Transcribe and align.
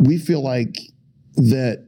we 0.00 0.16
feel 0.16 0.42
like 0.42 0.78
that 1.34 1.86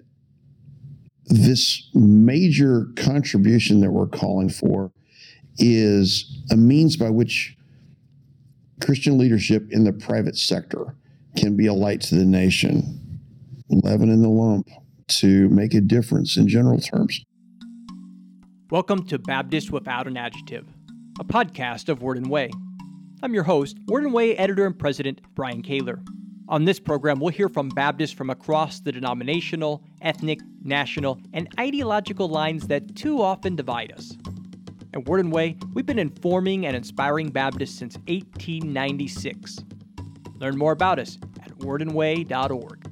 this 1.25 1.89
major 1.95 2.89
contribution 2.95 3.81
that 3.81 3.91
we're 3.91 4.07
calling 4.07 4.51
for 4.51 4.93
is 5.57 6.45
a 6.51 6.57
means 6.57 6.95
by 6.95 7.09
which 7.09 7.57
Christian 8.85 9.17
leadership 9.17 9.67
in 9.71 9.85
the 9.85 9.95
private 9.95 10.37
sector 10.37 10.95
can 11.39 11.57
be 11.57 11.67
a 11.67 11.73
light 11.73 12.03
to 12.03 12.15
the 12.15 12.27
nation, 12.27 13.19
leaven 13.71 14.11
in 14.11 14.21
the 14.21 14.29
lump 14.29 14.69
to 15.09 15.49
make 15.49 15.73
a 15.73 15.81
difference 15.81 16.37
in 16.37 16.47
general 16.49 16.81
terms. 16.81 17.25
Welcome 18.71 19.07
to 19.07 19.19
Baptist 19.19 19.71
Without 19.71 20.07
an 20.07 20.19
Adjective, 20.19 20.67
a 21.19 21.25
podcast 21.25 21.89
of 21.89 22.03
Word 22.03 22.19
and 22.19 22.29
Way. 22.29 22.51
I'm 23.23 23.33
your 23.33 23.45
host, 23.45 23.79
Word 23.87 24.05
and 24.05 24.13
Way 24.13 24.37
editor 24.37 24.67
and 24.67 24.79
president, 24.79 25.23
Brian 25.35 25.63
Kaylor. 25.63 26.05
On 26.49 26.65
this 26.65 26.81
program, 26.81 27.21
we'll 27.21 27.31
hear 27.31 27.49
from 27.49 27.69
Baptists 27.69 28.13
from 28.13 28.29
across 28.29 28.81
the 28.81 28.93
denominational, 28.93 29.83
ethnic, 30.01 30.41
national, 30.63 31.21
and 31.33 31.49
ideological 31.59 32.29
lines 32.29 32.67
that 32.67 32.97
too 32.97 33.23
often 33.23 33.57
divide 33.57 33.93
us. 33.93 34.17
At 34.93 35.07
Word 35.07 35.21
and 35.21 35.33
Way, 35.33 35.57
we've 35.73 35.87
been 35.87 35.99
informing 35.99 36.67
and 36.67 36.77
inspiring 36.77 37.31
Baptists 37.31 37.79
since 37.79 37.97
1896. 38.09 39.65
Learn 40.39 40.59
more 40.59 40.73
about 40.73 40.99
us 40.99 41.19
at 41.43 41.57
wordandway.org. 41.61 42.89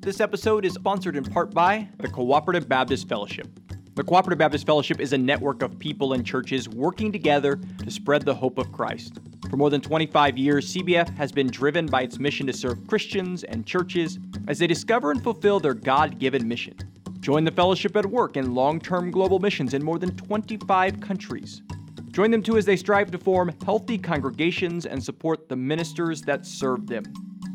This 0.00 0.20
episode 0.20 0.64
is 0.64 0.74
sponsored 0.74 1.16
in 1.16 1.24
part 1.24 1.52
by 1.52 1.88
the 1.98 2.08
Cooperative 2.08 2.68
Baptist 2.68 3.08
Fellowship. 3.08 3.55
The 3.96 4.04
Cooperative 4.04 4.36
Baptist 4.38 4.66
Fellowship 4.66 5.00
is 5.00 5.14
a 5.14 5.18
network 5.18 5.62
of 5.62 5.78
people 5.78 6.12
and 6.12 6.24
churches 6.24 6.68
working 6.68 7.10
together 7.10 7.58
to 7.82 7.90
spread 7.90 8.26
the 8.26 8.34
hope 8.34 8.58
of 8.58 8.70
Christ. 8.70 9.20
For 9.48 9.56
more 9.56 9.70
than 9.70 9.80
25 9.80 10.36
years, 10.36 10.74
CBF 10.74 11.16
has 11.16 11.32
been 11.32 11.46
driven 11.46 11.86
by 11.86 12.02
its 12.02 12.18
mission 12.18 12.46
to 12.46 12.52
serve 12.52 12.86
Christians 12.88 13.42
and 13.44 13.64
churches 13.64 14.18
as 14.48 14.58
they 14.58 14.66
discover 14.66 15.12
and 15.12 15.22
fulfill 15.22 15.60
their 15.60 15.72
God 15.72 16.18
given 16.18 16.46
mission. 16.46 16.76
Join 17.20 17.44
the 17.44 17.50
fellowship 17.50 17.96
at 17.96 18.04
work 18.04 18.36
in 18.36 18.54
long 18.54 18.80
term 18.80 19.10
global 19.10 19.38
missions 19.38 19.72
in 19.72 19.82
more 19.82 19.98
than 19.98 20.14
25 20.14 21.00
countries. 21.00 21.62
Join 22.10 22.30
them 22.30 22.42
too 22.42 22.58
as 22.58 22.66
they 22.66 22.76
strive 22.76 23.10
to 23.12 23.18
form 23.18 23.50
healthy 23.64 23.96
congregations 23.96 24.84
and 24.84 25.02
support 25.02 25.48
the 25.48 25.56
ministers 25.56 26.20
that 26.20 26.44
serve 26.44 26.86
them. 26.86 27.04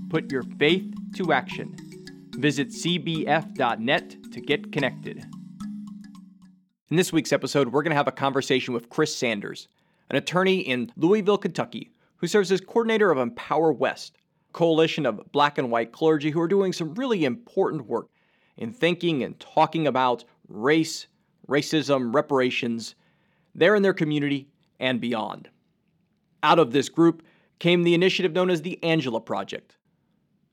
Put 0.10 0.32
your 0.32 0.42
faith 0.58 0.92
to 1.18 1.34
action. 1.34 1.76
Visit 2.32 2.70
cbf.net 2.70 4.16
to 4.32 4.42
get 4.42 4.72
connected. 4.72 5.24
In 6.92 6.98
this 6.98 7.14
week's 7.14 7.32
episode, 7.32 7.70
we're 7.70 7.84
going 7.84 7.92
to 7.92 7.96
have 7.96 8.10
a 8.10 8.12
conversation 8.12 8.74
with 8.74 8.90
Chris 8.90 9.16
Sanders, 9.16 9.70
an 10.10 10.18
attorney 10.18 10.60
in 10.60 10.92
Louisville, 10.98 11.38
Kentucky, 11.38 11.90
who 12.18 12.28
serves 12.28 12.52
as 12.52 12.60
coordinator 12.60 13.10
of 13.10 13.18
Empower 13.18 13.72
West, 13.72 14.18
a 14.50 14.52
coalition 14.52 15.06
of 15.06 15.32
black 15.32 15.58
and 15.58 15.72
white 15.72 15.94
clergy 15.94 16.32
who 16.32 16.42
are 16.42 16.50
doing 16.50 16.74
some 16.74 16.94
really 16.96 17.24
important 17.24 17.88
work 17.88 18.10
in 18.58 18.74
thinking 18.74 19.24
and 19.24 19.40
talking 19.40 19.88
about 19.88 20.26
race, 20.50 21.08
racism, 21.48 22.14
reparations, 22.14 22.96
there 23.56 23.74
in 23.74 23.84
their 23.84 23.94
community 23.94 24.50
and 24.78 25.00
beyond. 25.00 25.50
Out 26.44 26.60
of 26.60 26.74
this 26.74 26.90
group 26.90 27.24
came 27.60 27.84
the 27.84 27.94
initiative 27.94 28.34
known 28.34 28.50
as 28.50 28.64
the 28.64 28.84
Angela 28.84 29.22
Project, 29.22 29.78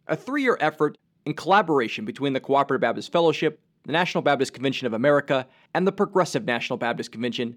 a 0.06 0.14
three 0.14 0.44
year 0.44 0.56
effort 0.60 0.98
in 1.26 1.34
collaboration 1.34 2.04
between 2.04 2.32
the 2.32 2.38
Cooperative 2.38 2.82
Baptist 2.82 3.10
Fellowship 3.10 3.58
the 3.88 3.92
National 3.92 4.20
Baptist 4.20 4.52
Convention 4.52 4.86
of 4.86 4.92
America, 4.92 5.46
and 5.72 5.86
the 5.86 5.92
Progressive 5.92 6.44
National 6.44 6.76
Baptist 6.76 7.10
Convention 7.10 7.56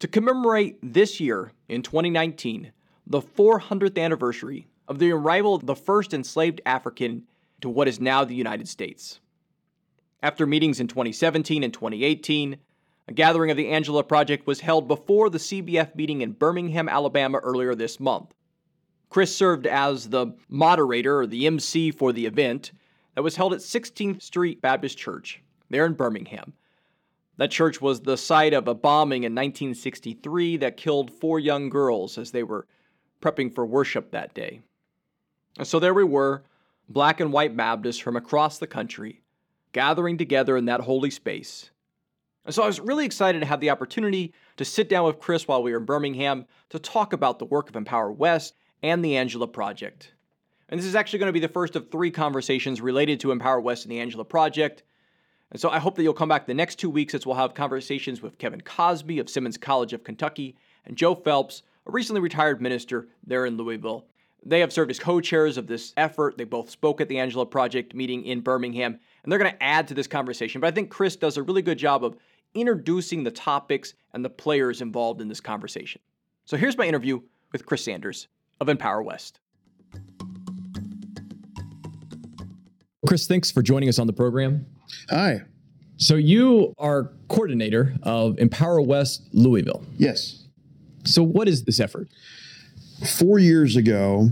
to 0.00 0.08
commemorate 0.08 0.76
this 0.82 1.20
year, 1.20 1.52
in 1.68 1.82
2019, 1.82 2.72
the 3.06 3.22
400th 3.22 3.96
anniversary 3.96 4.66
of 4.88 4.98
the 4.98 5.12
arrival 5.12 5.54
of 5.54 5.64
the 5.64 5.76
first 5.76 6.12
enslaved 6.12 6.60
African 6.66 7.28
to 7.60 7.68
what 7.68 7.86
is 7.86 8.00
now 8.00 8.24
the 8.24 8.34
United 8.34 8.66
States. 8.66 9.20
After 10.20 10.48
meetings 10.48 10.80
in 10.80 10.88
2017 10.88 11.62
and 11.62 11.72
2018, 11.72 12.56
a 13.06 13.12
gathering 13.12 13.52
of 13.52 13.56
the 13.56 13.68
Angela 13.68 14.02
Project 14.02 14.48
was 14.48 14.58
held 14.58 14.88
before 14.88 15.30
the 15.30 15.38
CBF 15.38 15.94
meeting 15.94 16.22
in 16.22 16.32
Birmingham, 16.32 16.88
Alabama 16.88 17.38
earlier 17.38 17.76
this 17.76 18.00
month. 18.00 18.34
Chris 19.10 19.36
served 19.36 19.68
as 19.68 20.08
the 20.08 20.34
moderator 20.48 21.20
or 21.20 21.26
the 21.28 21.46
MC 21.46 21.92
for 21.92 22.12
the 22.12 22.26
event 22.26 22.72
that 23.14 23.22
was 23.22 23.36
held 23.36 23.52
at 23.52 23.60
16th 23.60 24.20
Street 24.22 24.60
Baptist 24.60 24.98
Church 24.98 25.40
there 25.72 25.86
in 25.86 25.94
Birmingham. 25.94 26.52
That 27.38 27.50
church 27.50 27.80
was 27.80 28.00
the 28.00 28.16
site 28.16 28.54
of 28.54 28.68
a 28.68 28.74
bombing 28.74 29.24
in 29.24 29.32
1963 29.32 30.58
that 30.58 30.76
killed 30.76 31.10
four 31.10 31.40
young 31.40 31.68
girls 31.68 32.18
as 32.18 32.30
they 32.30 32.42
were 32.42 32.66
prepping 33.20 33.52
for 33.52 33.66
worship 33.66 34.10
that 34.10 34.34
day. 34.34 34.60
And 35.58 35.66
so 35.66 35.80
there 35.80 35.94
we 35.94 36.04
were, 36.04 36.44
black 36.88 37.20
and 37.20 37.32
white 37.32 37.56
Baptists 37.56 37.98
from 37.98 38.16
across 38.16 38.58
the 38.58 38.66
country, 38.66 39.22
gathering 39.72 40.18
together 40.18 40.56
in 40.56 40.66
that 40.66 40.80
holy 40.80 41.10
space. 41.10 41.70
And 42.44 42.54
so 42.54 42.62
I 42.62 42.66
was 42.66 42.80
really 42.80 43.04
excited 43.04 43.40
to 43.40 43.46
have 43.46 43.60
the 43.60 43.70
opportunity 43.70 44.34
to 44.56 44.64
sit 44.64 44.88
down 44.88 45.06
with 45.06 45.20
Chris 45.20 45.46
while 45.46 45.62
we 45.62 45.72
were 45.72 45.78
in 45.78 45.84
Birmingham 45.84 46.46
to 46.70 46.78
talk 46.78 47.12
about 47.12 47.38
the 47.38 47.44
work 47.44 47.68
of 47.68 47.76
Empower 47.76 48.10
West 48.10 48.54
and 48.82 49.04
the 49.04 49.16
Angela 49.16 49.46
Project. 49.46 50.12
And 50.68 50.78
this 50.78 50.86
is 50.86 50.96
actually 50.96 51.20
going 51.20 51.28
to 51.28 51.34
be 51.34 51.40
the 51.40 51.48
first 51.48 51.76
of 51.76 51.90
three 51.90 52.10
conversations 52.10 52.80
related 52.80 53.20
to 53.20 53.30
Empower 53.30 53.60
West 53.60 53.84
and 53.84 53.92
the 53.92 54.00
Angela 54.00 54.24
Project. 54.24 54.82
And 55.52 55.60
so 55.60 55.68
I 55.68 55.78
hope 55.78 55.96
that 55.96 56.02
you'll 56.02 56.14
come 56.14 56.30
back 56.30 56.46
the 56.46 56.54
next 56.54 56.76
two 56.76 56.88
weeks 56.88 57.14
as 57.14 57.26
we'll 57.26 57.36
have 57.36 57.52
conversations 57.52 58.22
with 58.22 58.38
Kevin 58.38 58.62
Cosby 58.62 59.18
of 59.18 59.28
Simmons 59.28 59.58
College 59.58 59.92
of 59.92 60.02
Kentucky 60.02 60.56
and 60.86 60.96
Joe 60.96 61.14
Phelps, 61.14 61.62
a 61.86 61.90
recently 61.90 62.22
retired 62.22 62.62
minister 62.62 63.08
there 63.26 63.44
in 63.44 63.58
Louisville. 63.58 64.06
They 64.44 64.60
have 64.60 64.72
served 64.72 64.90
as 64.90 64.98
co 64.98 65.20
chairs 65.20 65.58
of 65.58 65.66
this 65.66 65.92
effort. 65.98 66.38
They 66.38 66.44
both 66.44 66.70
spoke 66.70 67.02
at 67.02 67.08
the 67.08 67.18
Angela 67.18 67.44
Project 67.44 67.94
meeting 67.94 68.24
in 68.24 68.40
Birmingham, 68.40 68.98
and 69.22 69.30
they're 69.30 69.38
going 69.38 69.52
to 69.52 69.62
add 69.62 69.88
to 69.88 69.94
this 69.94 70.06
conversation. 70.06 70.60
But 70.60 70.68
I 70.68 70.70
think 70.70 70.88
Chris 70.88 71.16
does 71.16 71.36
a 71.36 71.42
really 71.42 71.62
good 71.62 71.78
job 71.78 72.02
of 72.02 72.16
introducing 72.54 73.22
the 73.22 73.30
topics 73.30 73.92
and 74.14 74.24
the 74.24 74.30
players 74.30 74.80
involved 74.80 75.20
in 75.20 75.28
this 75.28 75.40
conversation. 75.40 76.00
So 76.46 76.56
here's 76.56 76.78
my 76.78 76.86
interview 76.86 77.20
with 77.52 77.66
Chris 77.66 77.84
Sanders 77.84 78.26
of 78.58 78.70
Empower 78.70 79.02
West. 79.02 79.38
Chris, 83.06 83.26
thanks 83.26 83.50
for 83.50 83.62
joining 83.62 83.90
us 83.90 83.98
on 83.98 84.06
the 84.06 84.12
program. 84.14 84.64
Hi. 85.10 85.42
So 85.96 86.16
you 86.16 86.74
are 86.78 87.12
coordinator 87.28 87.94
of 88.02 88.38
Empower 88.38 88.80
West 88.80 89.22
Louisville. 89.32 89.84
Yes. 89.96 90.46
So 91.04 91.22
what 91.22 91.48
is 91.48 91.64
this 91.64 91.80
effort? 91.80 92.08
Four 93.18 93.38
years 93.38 93.76
ago, 93.76 94.30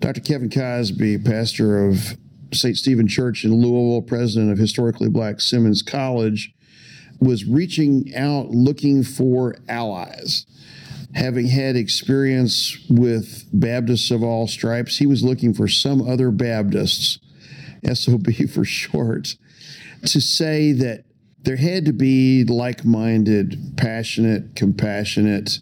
Dr. 0.00 0.20
Kevin 0.20 0.50
Cosby, 0.50 1.18
pastor 1.18 1.86
of 1.86 2.16
St. 2.52 2.76
Stephen 2.76 3.08
Church 3.08 3.44
in 3.44 3.52
Louisville, 3.52 4.02
president 4.02 4.52
of 4.52 4.58
historically 4.58 5.08
black 5.08 5.40
Simmons 5.40 5.82
College, 5.82 6.54
was 7.20 7.44
reaching 7.44 8.14
out 8.14 8.50
looking 8.50 9.02
for 9.02 9.56
allies. 9.68 10.46
Having 11.14 11.46
had 11.46 11.76
experience 11.76 12.78
with 12.90 13.46
Baptists 13.52 14.10
of 14.10 14.22
all 14.22 14.46
stripes, 14.46 14.98
he 14.98 15.06
was 15.06 15.24
looking 15.24 15.54
for 15.54 15.66
some 15.66 16.06
other 16.06 16.30
Baptists, 16.30 17.18
SOB 17.92 18.26
for 18.52 18.64
short, 18.64 19.36
to 20.04 20.20
say 20.20 20.72
that 20.72 21.04
there 21.42 21.56
had 21.56 21.84
to 21.84 21.92
be 21.92 22.44
like 22.44 22.84
minded, 22.84 23.74
passionate, 23.76 24.56
compassionate 24.56 25.60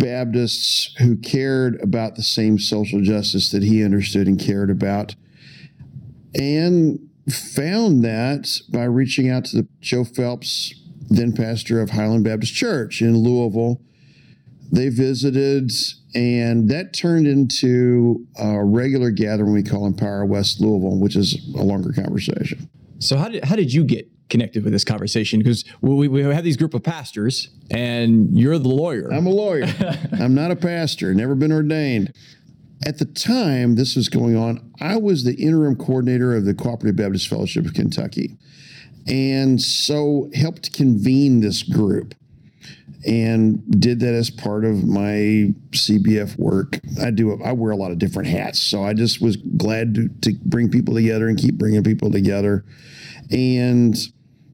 Baptists 0.00 0.94
who 0.98 1.16
cared 1.16 1.78
about 1.82 2.16
the 2.16 2.22
same 2.22 2.58
social 2.58 3.02
justice 3.02 3.50
that 3.50 3.62
he 3.62 3.84
understood 3.84 4.26
and 4.26 4.40
cared 4.40 4.70
about. 4.70 5.14
And 6.34 7.10
found 7.30 8.02
that 8.02 8.48
by 8.72 8.84
reaching 8.84 9.28
out 9.28 9.44
to 9.46 9.56
the 9.56 9.68
Joe 9.80 10.04
Phelps, 10.04 10.72
then 11.10 11.32
pastor 11.32 11.80
of 11.80 11.90
Highland 11.90 12.24
Baptist 12.24 12.54
Church 12.54 13.02
in 13.02 13.18
Louisville. 13.18 13.82
They 14.72 14.88
visited, 14.88 15.70
and 16.14 16.70
that 16.70 16.94
turned 16.94 17.26
into 17.26 18.26
a 18.38 18.64
regular 18.64 19.10
gathering 19.10 19.52
we 19.52 19.64
call 19.64 19.86
Empower 19.86 20.24
West 20.24 20.60
Louisville, 20.60 20.98
which 20.98 21.16
is 21.16 21.34
a 21.56 21.62
longer 21.62 21.92
conversation. 21.92 22.70
So 23.00 23.16
how 23.16 23.28
did 23.28 23.44
how 23.44 23.56
did 23.56 23.72
you 23.72 23.84
get 23.84 24.08
connected 24.28 24.62
with 24.62 24.72
this 24.72 24.84
conversation? 24.84 25.40
Because 25.40 25.64
we, 25.80 26.06
we 26.06 26.22
have 26.22 26.44
these 26.44 26.56
group 26.56 26.74
of 26.74 26.82
pastors, 26.82 27.48
and 27.70 28.38
you're 28.38 28.58
the 28.58 28.68
lawyer. 28.68 29.12
I'm 29.12 29.26
a 29.26 29.30
lawyer. 29.30 29.66
I'm 30.12 30.34
not 30.34 30.50
a 30.50 30.56
pastor. 30.56 31.12
Never 31.14 31.34
been 31.34 31.50
ordained. 31.50 32.12
At 32.86 32.98
the 32.98 33.04
time 33.04 33.74
this 33.74 33.96
was 33.96 34.08
going 34.08 34.36
on, 34.36 34.72
I 34.80 34.96
was 34.96 35.24
the 35.24 35.34
interim 35.34 35.76
coordinator 35.76 36.34
of 36.34 36.44
the 36.44 36.54
Cooperative 36.54 36.96
Baptist 36.96 37.28
Fellowship 37.28 37.66
of 37.66 37.74
Kentucky, 37.74 38.36
and 39.06 39.60
so 39.60 40.30
helped 40.34 40.72
convene 40.72 41.40
this 41.40 41.62
group 41.62 42.14
and 43.06 43.62
did 43.80 44.00
that 44.00 44.14
as 44.14 44.30
part 44.30 44.64
of 44.64 44.84
my 44.86 45.52
CBF 45.70 46.38
work. 46.38 46.78
I 47.00 47.10
do 47.10 47.42
I 47.42 47.52
wear 47.52 47.72
a 47.72 47.76
lot 47.76 47.92
of 47.92 47.98
different 47.98 48.28
hats, 48.28 48.60
so 48.60 48.82
I 48.84 48.94
just 48.94 49.20
was 49.20 49.36
glad 49.36 49.94
to, 49.94 50.08
to 50.22 50.34
bring 50.44 50.70
people 50.70 50.94
together 50.94 51.28
and 51.28 51.38
keep 51.38 51.56
bringing 51.56 51.82
people 51.82 52.10
together, 52.10 52.64
and 53.30 53.96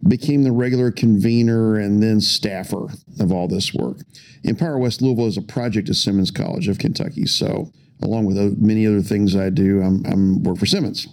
became 0.07 0.45
the 0.45 0.53
regular 0.53 0.91
convener 0.93 1.77
and 1.77 2.03
then 2.03 2.21
staffer 2.21 2.89
of 3.19 3.33
all 3.33 3.49
this 3.49 3.75
work. 3.75 3.99
Empower 4.45 4.79
West 4.79 5.03
Louisville 5.03 5.27
is 5.27 5.37
a 5.37 5.43
project 5.43 5.89
of 5.89 5.97
Simmons 5.97 6.31
College 6.31 6.69
of 6.69 6.79
Kentucky, 6.79 7.27
so 7.27 7.73
along 8.03 8.27
with 8.27 8.59
many 8.59 8.87
other 8.87 9.01
things 9.01 9.35
I 9.35 9.51
do, 9.51 9.83
I'm, 9.83 10.05
I'm 10.07 10.43
work 10.43 10.59
for 10.59 10.67
Simmons. 10.67 11.09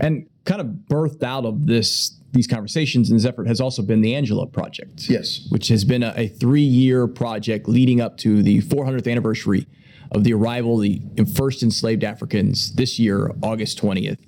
And 0.00 0.28
kind 0.44 0.60
of 0.60 0.66
birthed 0.88 1.22
out 1.22 1.44
of 1.44 1.66
this 1.66 2.17
these 2.32 2.46
conversations 2.46 3.10
and 3.10 3.18
this 3.18 3.26
effort 3.26 3.46
has 3.46 3.60
also 3.60 3.82
been 3.82 4.00
the 4.00 4.14
Angela 4.14 4.46
Project. 4.46 5.08
Yes. 5.08 5.46
Which 5.50 5.68
has 5.68 5.84
been 5.84 6.02
a, 6.02 6.12
a 6.16 6.28
three 6.28 6.60
year 6.60 7.06
project 7.06 7.68
leading 7.68 8.00
up 8.00 8.16
to 8.18 8.42
the 8.42 8.60
400th 8.62 9.10
anniversary 9.10 9.66
of 10.12 10.24
the 10.24 10.32
arrival 10.34 10.82
of 10.82 10.82
the 10.82 11.24
first 11.36 11.62
enslaved 11.62 12.04
Africans 12.04 12.74
this 12.74 12.98
year, 12.98 13.32
August 13.42 13.80
20th. 13.80 14.18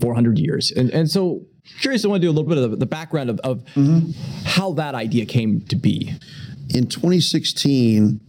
400 0.00 0.38
years. 0.38 0.70
And, 0.70 0.90
and 0.90 1.10
so, 1.10 1.46
curious, 1.80 2.04
I 2.04 2.08
want 2.08 2.20
to 2.20 2.26
do 2.26 2.30
a 2.30 2.34
little 2.34 2.48
bit 2.48 2.58
of 2.58 2.78
the, 2.78 2.86
background 2.86 3.30
of, 3.30 3.40
of 3.40 3.64
mm-hmm. 3.74 4.10
how 4.44 4.72
that 4.72 4.94
idea 4.94 5.24
came 5.24 5.62
to 5.62 5.76
be. 5.76 6.12
In 6.74 6.86
2016, 6.86 8.20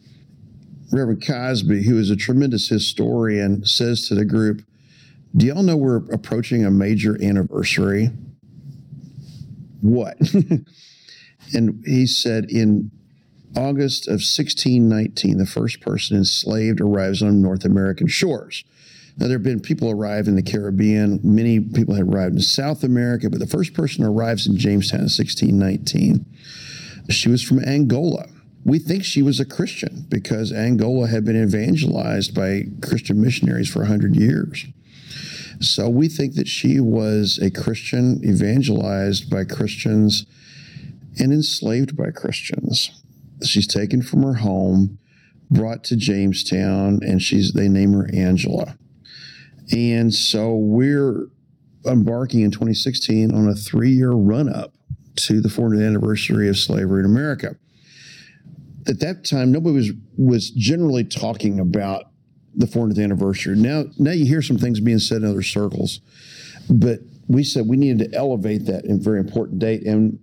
Reverend 0.91 1.25
Cosby, 1.25 1.83
who 1.83 1.97
is 1.97 2.09
a 2.09 2.15
tremendous 2.15 2.69
historian, 2.69 3.65
says 3.65 4.07
to 4.07 4.15
the 4.15 4.23
group, 4.23 4.63
Do 5.35 5.45
y'all 5.45 5.63
know 5.63 5.75
we're 5.75 6.09
approaching 6.11 6.65
a 6.65 6.71
major 6.71 7.21
anniversary? 7.21 8.11
What? 9.81 10.17
and 11.53 11.83
he 11.85 12.05
said, 12.05 12.45
In 12.49 12.91
August 13.55 14.07
of 14.07 14.21
1619, 14.21 15.37
the 15.37 15.45
first 15.45 15.81
person 15.81 16.17
enslaved 16.17 16.81
arrives 16.81 17.21
on 17.21 17.41
North 17.41 17.65
American 17.65 18.07
shores. 18.07 18.63
Now, 19.17 19.27
there 19.27 19.37
have 19.37 19.43
been 19.43 19.59
people 19.59 19.89
arrive 19.89 20.27
in 20.27 20.35
the 20.35 20.43
Caribbean. 20.43 21.19
Many 21.23 21.59
people 21.59 21.95
had 21.95 22.03
arrived 22.03 22.35
in 22.35 22.41
South 22.41 22.83
America, 22.83 23.29
but 23.29 23.39
the 23.39 23.47
first 23.47 23.73
person 23.73 24.03
arrives 24.03 24.45
in 24.45 24.57
Jamestown 24.57 24.99
in 24.99 25.05
1619. 25.05 26.25
She 27.09 27.29
was 27.29 27.41
from 27.41 27.63
Angola. 27.63 28.27
We 28.63 28.79
think 28.79 29.03
she 29.03 29.23
was 29.23 29.39
a 29.39 29.45
Christian 29.45 30.05
because 30.09 30.51
Angola 30.51 31.07
had 31.07 31.25
been 31.25 31.41
evangelized 31.41 32.35
by 32.35 32.65
Christian 32.81 33.21
missionaries 33.21 33.69
for 33.69 33.79
100 33.79 34.15
years. 34.15 34.65
So 35.59 35.89
we 35.89 36.07
think 36.07 36.35
that 36.35 36.47
she 36.47 36.79
was 36.79 37.39
a 37.39 37.49
Christian 37.49 38.21
evangelized 38.23 39.29
by 39.29 39.43
Christians 39.43 40.25
and 41.19 41.33
enslaved 41.33 41.97
by 41.97 42.11
Christians. 42.11 42.91
She's 43.43 43.67
taken 43.67 44.01
from 44.01 44.23
her 44.23 44.35
home, 44.35 44.99
brought 45.49 45.83
to 45.85 45.95
Jamestown, 45.95 46.99
and 47.01 47.21
she's 47.21 47.53
they 47.53 47.69
name 47.69 47.93
her 47.93 48.07
Angela. 48.13 48.77
And 49.71 50.13
so 50.13 50.55
we're 50.55 51.27
embarking 51.85 52.41
in 52.41 52.51
2016 52.51 53.33
on 53.33 53.47
a 53.47 53.55
three 53.55 53.91
year 53.91 54.11
run 54.11 54.53
up 54.53 54.73
to 55.15 55.41
the 55.41 55.49
400th 55.49 55.85
anniversary 55.85 56.47
of 56.49 56.57
slavery 56.57 56.99
in 56.99 57.05
America. 57.05 57.55
At 58.87 58.99
that 58.99 59.25
time, 59.25 59.51
nobody 59.51 59.75
was 59.75 59.91
was 60.17 60.51
generally 60.51 61.03
talking 61.03 61.59
about 61.59 62.05
the 62.57 62.65
400th 62.65 63.01
anniversary. 63.01 63.55
Now, 63.55 63.85
now 63.97 64.11
you 64.11 64.25
hear 64.25 64.41
some 64.41 64.57
things 64.57 64.79
being 64.79 64.99
said 64.99 65.21
in 65.21 65.29
other 65.29 65.43
circles, 65.43 66.01
but 66.69 66.99
we 67.27 67.43
said 67.43 67.67
we 67.67 67.77
needed 67.77 68.11
to 68.11 68.17
elevate 68.17 68.65
that 68.65 68.85
in 68.85 69.01
very 69.01 69.19
important 69.19 69.59
date, 69.59 69.85
and 69.85 70.19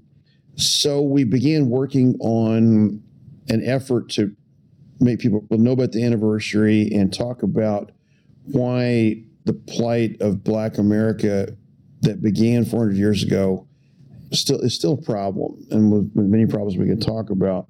so 0.57 1.01
we 1.01 1.25
began 1.25 1.71
working 1.71 2.17
on 2.21 3.03
an 3.49 3.65
effort 3.65 4.09
to 4.11 4.35
make 5.01 5.19
people 5.19 5.47
know 5.51 5.73
about 5.73 5.93
the 5.93 6.05
anniversary 6.05 6.89
and 6.93 7.13
talk 7.13 7.43
about 7.43 7.91
why 8.45 9.23
the 9.45 9.53
plight 9.53 10.21
of 10.21 10.45
Black 10.45 10.79
America 10.79 11.57
that 12.03 12.23
began 12.23 12.65
400 12.65 12.97
years 12.97 13.23
ago 13.23 13.67
still 14.33 14.61
is 14.61 14.75
still 14.75 14.95
a 14.95 15.03
problem, 15.03 15.67
and 15.71 15.93
with, 15.93 16.11
many 16.15 16.47
problems 16.47 16.77
we 16.77 16.87
can 16.87 17.01
talk 17.01 17.31
about. 17.31 17.69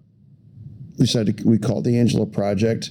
We 0.99 1.07
to, 1.07 1.35
we 1.45 1.59
called 1.59 1.85
the 1.85 1.99
Angela 1.99 2.27
Project, 2.27 2.91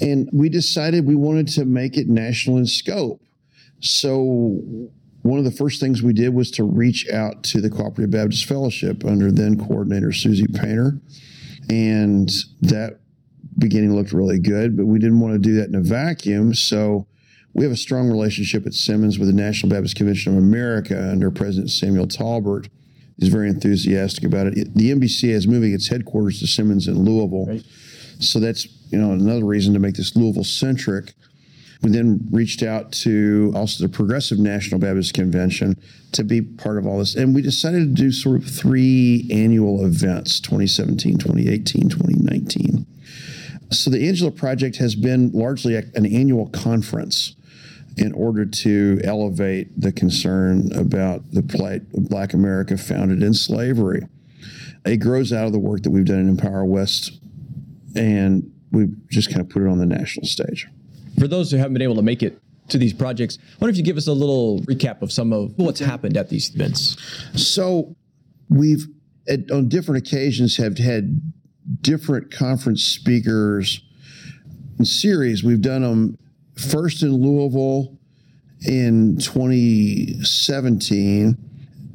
and 0.00 0.28
we 0.32 0.48
decided 0.48 1.06
we 1.06 1.14
wanted 1.14 1.48
to 1.48 1.64
make 1.64 1.96
it 1.96 2.08
national 2.08 2.58
in 2.58 2.66
scope. 2.66 3.20
So 3.80 4.60
one 5.22 5.38
of 5.38 5.44
the 5.44 5.50
first 5.50 5.80
things 5.80 6.02
we 6.02 6.12
did 6.12 6.34
was 6.34 6.50
to 6.52 6.64
reach 6.64 7.08
out 7.10 7.42
to 7.44 7.60
the 7.60 7.70
Cooperative 7.70 8.10
Baptist 8.10 8.44
Fellowship 8.44 9.04
under 9.04 9.30
then 9.30 9.58
coordinator 9.58 10.08
Suzii 10.08 10.52
Paynter, 10.54 11.00
and 11.68 12.30
that 12.60 12.98
beginning 13.58 13.94
looked 13.94 14.12
really 14.12 14.38
good, 14.38 14.76
but 14.76 14.86
we 14.86 14.98
didn't 14.98 15.20
want 15.20 15.34
to 15.34 15.38
do 15.38 15.54
that 15.54 15.68
in 15.68 15.74
a 15.74 15.80
vacuum, 15.80 16.54
so 16.54 17.06
we 17.54 17.64
have 17.64 17.72
a 17.72 17.76
strong 17.76 18.08
relationship 18.08 18.66
at 18.66 18.74
Simmons 18.74 19.18
with 19.18 19.28
the 19.28 19.34
National 19.34 19.70
Baptist 19.70 19.94
Convention 19.94 20.32
of 20.32 20.42
America 20.42 21.10
under 21.10 21.30
President 21.30 21.70
Samuel 21.70 22.06
Tolbert. 22.06 22.68
He's 23.18 23.28
very 23.28 23.48
enthusiastic 23.48 24.24
about 24.24 24.46
it. 24.46 24.74
The 24.74 24.90
NBCA 24.90 25.30
is 25.30 25.46
moving 25.46 25.72
its 25.74 25.88
headquarters 25.88 26.40
to 26.40 26.46
Simmons 26.46 26.88
in 26.88 27.04
Louisville. 27.04 27.46
Right. 27.46 27.64
So 28.20 28.40
that's 28.40 28.66
you 28.92 28.98
know 28.98 29.12
another 29.12 29.44
reason 29.44 29.72
to 29.74 29.80
make 29.80 29.96
this 29.96 30.14
Louisville 30.14 30.44
centric. 30.44 31.14
We 31.82 31.90
then 31.90 32.28
reached 32.30 32.62
out 32.62 32.92
to 32.92 33.52
also 33.56 33.84
the 33.84 33.92
Progressive 33.92 34.38
National 34.38 34.78
Baptist 34.78 35.14
Convention 35.14 35.76
to 36.12 36.22
be 36.22 36.40
part 36.40 36.78
of 36.78 36.86
all 36.86 36.98
this. 36.98 37.16
And 37.16 37.34
we 37.34 37.42
decided 37.42 37.80
to 37.96 38.02
do 38.02 38.12
sort 38.12 38.36
of 38.36 38.48
three 38.48 39.28
annual 39.32 39.84
events 39.84 40.38
2017, 40.38 41.18
2018, 41.18 41.88
2019. 41.88 42.86
So 43.70 43.90
the 43.90 44.06
Angela 44.06 44.30
Project 44.30 44.76
has 44.76 44.94
been 44.94 45.32
largely 45.32 45.74
an 45.74 46.06
annual 46.06 46.48
conference 46.50 47.34
in 47.96 48.12
order 48.12 48.44
to 48.44 49.00
elevate 49.02 49.68
the 49.80 49.92
concern 49.92 50.70
about 50.74 51.30
the 51.32 51.42
plight 51.42 51.82
of 51.94 52.08
Black 52.08 52.32
America 52.32 52.76
founded 52.76 53.22
in 53.22 53.34
slavery. 53.34 54.06
It 54.84 54.98
grows 54.98 55.32
out 55.32 55.46
of 55.46 55.52
the 55.52 55.58
work 55.58 55.82
that 55.82 55.90
we've 55.90 56.04
done 56.04 56.20
in 56.20 56.28
Empower 56.28 56.64
West, 56.64 57.20
and 57.94 58.52
we've 58.72 58.94
just 59.08 59.28
kind 59.28 59.40
of 59.40 59.48
put 59.48 59.62
it 59.62 59.68
on 59.68 59.78
the 59.78 59.86
national 59.86 60.26
stage. 60.26 60.66
For 61.18 61.28
those 61.28 61.50
who 61.50 61.58
haven't 61.58 61.74
been 61.74 61.82
able 61.82 61.96
to 61.96 62.02
make 62.02 62.22
it 62.22 62.40
to 62.68 62.78
these 62.78 62.92
projects, 62.92 63.38
I 63.38 63.56
wonder 63.60 63.70
if 63.70 63.76
you 63.76 63.84
give 63.84 63.96
us 63.96 64.06
a 64.06 64.12
little 64.12 64.60
recap 64.60 65.02
of 65.02 65.12
some 65.12 65.32
of 65.32 65.52
what's 65.56 65.80
happened 65.80 66.16
at 66.16 66.28
these 66.28 66.54
events. 66.54 66.96
So, 67.34 67.94
we've 68.48 68.86
at, 69.28 69.50
on 69.50 69.68
different 69.68 70.06
occasions 70.06 70.56
have 70.56 70.78
had 70.78 71.20
different 71.80 72.32
conference 72.32 72.84
speakers 72.84 73.82
and 74.78 74.86
series. 74.86 75.44
We've 75.44 75.60
done 75.60 75.82
them 75.82 76.18
first 76.56 77.02
in 77.02 77.12
Louisville 77.12 77.98
in 78.66 79.18
2017. 79.18 81.36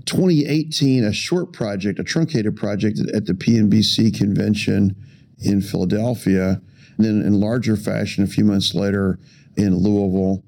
2018, 0.06 1.04
a 1.04 1.12
short 1.12 1.52
project, 1.52 2.00
a 2.00 2.04
truncated 2.04 2.56
project 2.56 3.02
at 3.14 3.26
the 3.26 3.34
PNBC 3.34 4.18
convention 4.18 4.96
in 5.40 5.62
Philadelphia. 5.62 6.62
And 6.98 7.06
then, 7.06 7.22
in 7.22 7.40
larger 7.40 7.76
fashion, 7.76 8.24
a 8.24 8.28
few 8.28 8.44
months 8.44 8.74
later 8.74 9.20
in 9.56 9.76
Louisville. 9.76 10.44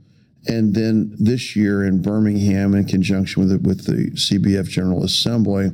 And 0.47 0.73
then 0.73 1.15
this 1.19 1.55
year 1.55 1.83
in 1.83 2.01
Birmingham, 2.01 2.73
in 2.73 2.85
conjunction 2.85 3.41
with 3.41 3.49
the, 3.51 3.67
with 3.67 3.85
the 3.85 4.11
CBF 4.11 4.69
General 4.69 5.03
Assembly. 5.03 5.71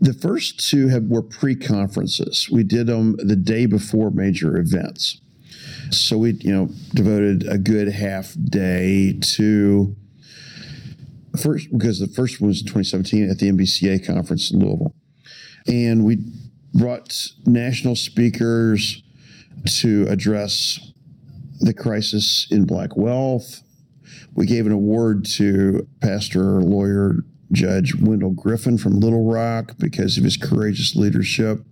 The 0.00 0.14
first 0.14 0.66
two 0.68 0.88
have, 0.88 1.04
were 1.04 1.22
pre 1.22 1.54
conferences. 1.54 2.48
We 2.50 2.62
did 2.62 2.86
them 2.86 3.16
the 3.18 3.36
day 3.36 3.66
before 3.66 4.10
major 4.10 4.56
events. 4.56 5.20
So 5.90 6.18
we, 6.18 6.32
you 6.40 6.52
know, 6.52 6.70
devoted 6.94 7.46
a 7.48 7.58
good 7.58 7.88
half 7.88 8.34
day 8.42 9.18
to 9.34 9.94
first 11.40 11.70
because 11.70 11.98
the 11.98 12.06
first 12.06 12.40
one 12.40 12.48
was 12.48 12.60
in 12.60 12.66
2017 12.66 13.28
at 13.30 13.38
the 13.38 13.50
NBCA 13.50 14.06
conference 14.06 14.50
in 14.50 14.60
Louisville, 14.60 14.94
and 15.66 16.04
we 16.04 16.18
brought 16.72 17.14
national 17.46 17.96
speakers 17.96 19.02
to 19.66 20.06
address 20.08 20.92
the 21.60 21.74
crisis 21.74 22.46
in 22.50 22.64
black 22.64 22.96
wealth. 22.96 23.62
We 24.34 24.46
gave 24.46 24.66
an 24.66 24.72
award 24.72 25.24
to 25.36 25.86
pastor, 26.00 26.62
lawyer, 26.62 27.24
judge 27.52 27.94
Wendell 27.96 28.32
Griffen 28.32 28.80
from 28.80 29.00
Little 29.00 29.30
Rock 29.30 29.72
because 29.78 30.16
of 30.16 30.24
his 30.24 30.36
courageous 30.36 30.94
leadership. 30.94 31.64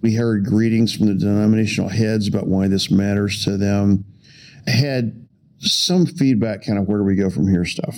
We 0.00 0.14
heard 0.14 0.44
greetings 0.44 0.94
from 0.94 1.06
the 1.06 1.14
denominational 1.14 1.88
heads 1.88 2.28
about 2.28 2.46
why 2.46 2.68
this 2.68 2.90
matters 2.90 3.44
to 3.44 3.56
them. 3.56 4.04
Had 4.66 5.26
some 5.58 6.06
feedback, 6.06 6.64
kind 6.64 6.78
of 6.78 6.86
where 6.86 6.98
do 6.98 7.04
we 7.04 7.16
go 7.16 7.30
from 7.30 7.48
here 7.48 7.64
stuff. 7.64 7.96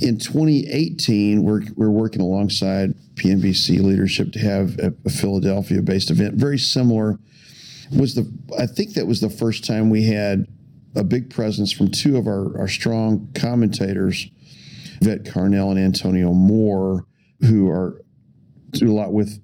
In 0.00 0.18
2018, 0.18 1.42
we're, 1.42 1.62
we're 1.76 1.90
working 1.90 2.20
alongside 2.20 2.94
PNBC 3.14 3.80
leadership 3.80 4.32
to 4.32 4.38
have 4.38 4.78
a, 4.78 4.92
a 5.04 5.10
Philadelphia 5.10 5.82
based 5.82 6.10
event, 6.10 6.34
very 6.34 6.58
similar. 6.58 7.18
Was 7.92 8.14
the 8.14 8.30
I 8.58 8.66
think 8.66 8.94
that 8.94 9.06
was 9.06 9.20
the 9.20 9.30
first 9.30 9.64
time 9.64 9.90
we 9.90 10.04
had 10.04 10.46
a 10.94 11.04
big 11.04 11.30
presence 11.30 11.72
from 11.72 11.90
two 11.90 12.16
of 12.16 12.26
our, 12.26 12.58
our 12.58 12.68
strong 12.68 13.28
commentators, 13.34 14.28
Yvette 15.00 15.24
Carnell 15.24 15.70
and 15.70 15.78
Antonio 15.78 16.32
Moore, 16.32 17.06
who 17.40 17.68
are 17.70 18.02
do 18.72 18.90
a 18.90 18.94
lot 18.94 19.12
with 19.12 19.40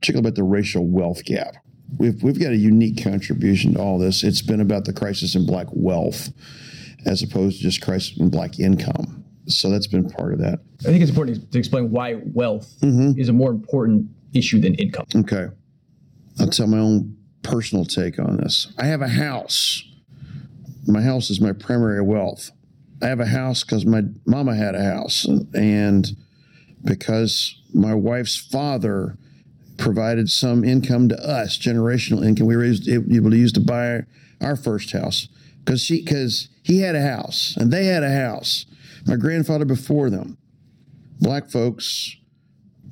particularly 0.00 0.28
about 0.28 0.36
the 0.36 0.44
racial 0.44 0.86
wealth 0.86 1.24
gap. 1.24 1.54
We've, 1.98 2.20
we've 2.22 2.40
got 2.40 2.52
a 2.52 2.56
unique 2.56 3.02
contribution 3.02 3.74
to 3.74 3.80
all 3.80 3.98
this. 3.98 4.24
It's 4.24 4.42
been 4.42 4.60
about 4.60 4.86
the 4.86 4.92
crisis 4.92 5.34
in 5.34 5.46
black 5.46 5.66
wealth 5.70 6.30
as 7.04 7.22
opposed 7.22 7.58
to 7.58 7.62
just 7.62 7.82
crisis 7.82 8.18
in 8.18 8.30
black 8.30 8.58
income. 8.58 9.24
So 9.46 9.70
that's 9.70 9.86
been 9.86 10.08
part 10.08 10.32
of 10.32 10.38
that. 10.40 10.60
I 10.80 10.84
think 10.84 11.02
it's 11.02 11.10
important 11.10 11.52
to 11.52 11.58
explain 11.58 11.90
why 11.90 12.20
wealth 12.24 12.72
mm-hmm. 12.80 13.18
is 13.20 13.28
a 13.28 13.32
more 13.32 13.50
important 13.50 14.08
issue 14.32 14.60
than 14.60 14.74
income. 14.76 15.06
Okay. 15.14 15.48
I'll 16.40 16.48
tell 16.48 16.66
my 16.66 16.78
own 16.78 17.16
personal 17.42 17.84
take 17.84 18.18
on 18.18 18.36
this. 18.36 18.72
I 18.78 18.86
have 18.86 19.02
a 19.02 19.08
house 19.08 19.84
my 20.86 21.02
house 21.02 21.30
is 21.30 21.40
my 21.40 21.52
primary 21.52 22.02
wealth. 22.02 22.50
I 23.00 23.06
have 23.06 23.20
a 23.20 23.26
house 23.26 23.62
because 23.62 23.84
my 23.84 24.02
mama 24.26 24.54
had 24.54 24.74
a 24.74 24.82
house, 24.82 25.24
and 25.24 26.16
because 26.84 27.60
my 27.72 27.94
wife's 27.94 28.36
father 28.36 29.16
provided 29.76 30.28
some 30.28 30.64
income 30.64 31.08
to 31.08 31.16
us, 31.16 31.58
generational 31.58 32.24
income, 32.24 32.46
we 32.46 32.56
were 32.56 32.64
able 32.64 33.30
to 33.30 33.36
use 33.36 33.52
to 33.52 33.60
buy 33.60 34.02
our 34.40 34.56
first 34.56 34.92
house 34.92 35.28
because 35.64 35.82
she 35.82 36.02
because 36.02 36.48
he 36.62 36.80
had 36.80 36.94
a 36.94 37.02
house 37.02 37.56
and 37.56 37.72
they 37.72 37.86
had 37.86 38.02
a 38.02 38.12
house. 38.12 38.66
My 39.06 39.16
grandfather 39.16 39.64
before 39.64 40.10
them, 40.10 40.38
black 41.20 41.50
folks, 41.50 42.16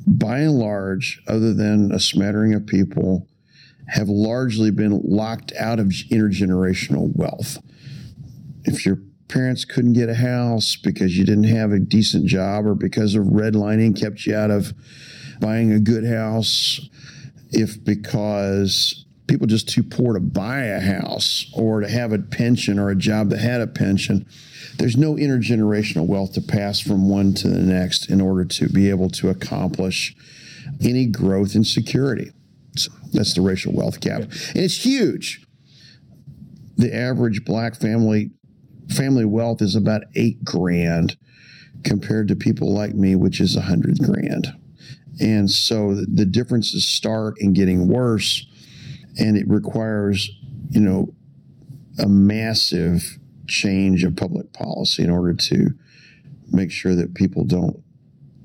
by 0.06 0.40
and 0.40 0.58
large, 0.58 1.22
other 1.28 1.54
than 1.54 1.92
a 1.92 2.00
smattering 2.00 2.54
of 2.54 2.66
people, 2.66 3.28
have 3.90 4.08
largely 4.08 4.70
been 4.70 5.00
locked 5.04 5.52
out 5.58 5.78
of 5.78 5.86
intergenerational 5.86 7.14
wealth. 7.16 7.58
If 8.64 8.86
your 8.86 8.98
parents 9.28 9.64
couldn't 9.64 9.94
get 9.94 10.08
a 10.08 10.14
house 10.14 10.76
because 10.76 11.16
you 11.16 11.24
didn't 11.24 11.44
have 11.44 11.72
a 11.72 11.78
decent 11.78 12.26
job 12.26 12.66
or 12.66 12.74
because 12.74 13.14
of 13.14 13.24
redlining 13.26 13.98
kept 13.98 14.26
you 14.26 14.34
out 14.34 14.50
of 14.50 14.72
buying 15.40 15.72
a 15.72 15.80
good 15.80 16.04
house, 16.04 16.88
if 17.50 17.82
because 17.84 19.04
people 19.26 19.46
just 19.46 19.68
too 19.68 19.82
poor 19.82 20.14
to 20.14 20.20
buy 20.20 20.62
a 20.62 20.80
house 20.80 21.50
or 21.54 21.80
to 21.80 21.88
have 21.88 22.12
a 22.12 22.18
pension 22.18 22.78
or 22.78 22.90
a 22.90 22.96
job 22.96 23.30
that 23.30 23.38
had 23.38 23.60
a 23.60 23.66
pension, 23.66 24.26
there's 24.76 24.96
no 24.96 25.14
intergenerational 25.14 26.06
wealth 26.06 26.32
to 26.34 26.40
pass 26.40 26.80
from 26.80 27.08
one 27.08 27.34
to 27.34 27.48
the 27.48 27.60
next 27.60 28.10
in 28.10 28.20
order 28.20 28.44
to 28.44 28.68
be 28.68 28.88
able 28.90 29.08
to 29.08 29.28
accomplish 29.28 30.14
any 30.80 31.06
growth 31.06 31.54
in 31.54 31.64
security. 31.64 32.30
That's 33.12 33.34
the 33.34 33.42
racial 33.42 33.72
wealth 33.72 34.00
gap. 34.00 34.22
And 34.22 34.30
it's 34.54 34.84
huge. 34.84 35.44
The 36.76 36.94
average 36.94 37.44
black 37.44 37.76
family 37.76 38.30
family 38.88 39.24
wealth 39.24 39.62
is 39.62 39.76
about 39.76 40.02
eight 40.16 40.42
grand 40.44 41.16
compared 41.84 42.28
to 42.28 42.36
people 42.36 42.72
like 42.72 42.94
me, 42.94 43.14
which 43.14 43.40
is 43.40 43.56
a 43.56 43.60
hundred 43.62 43.98
grand. 43.98 44.48
And 45.20 45.50
so 45.50 45.94
the 45.94 46.24
differences 46.24 46.88
start 46.88 47.34
and 47.40 47.54
getting 47.54 47.88
worse, 47.88 48.46
and 49.18 49.36
it 49.36 49.48
requires, 49.48 50.30
you 50.70 50.80
know, 50.80 51.14
a 51.98 52.08
massive 52.08 53.18
change 53.46 54.04
of 54.04 54.16
public 54.16 54.52
policy 54.52 55.02
in 55.02 55.10
order 55.10 55.34
to 55.34 55.70
make 56.50 56.70
sure 56.70 56.94
that 56.94 57.14
people 57.14 57.44
don't, 57.44 57.82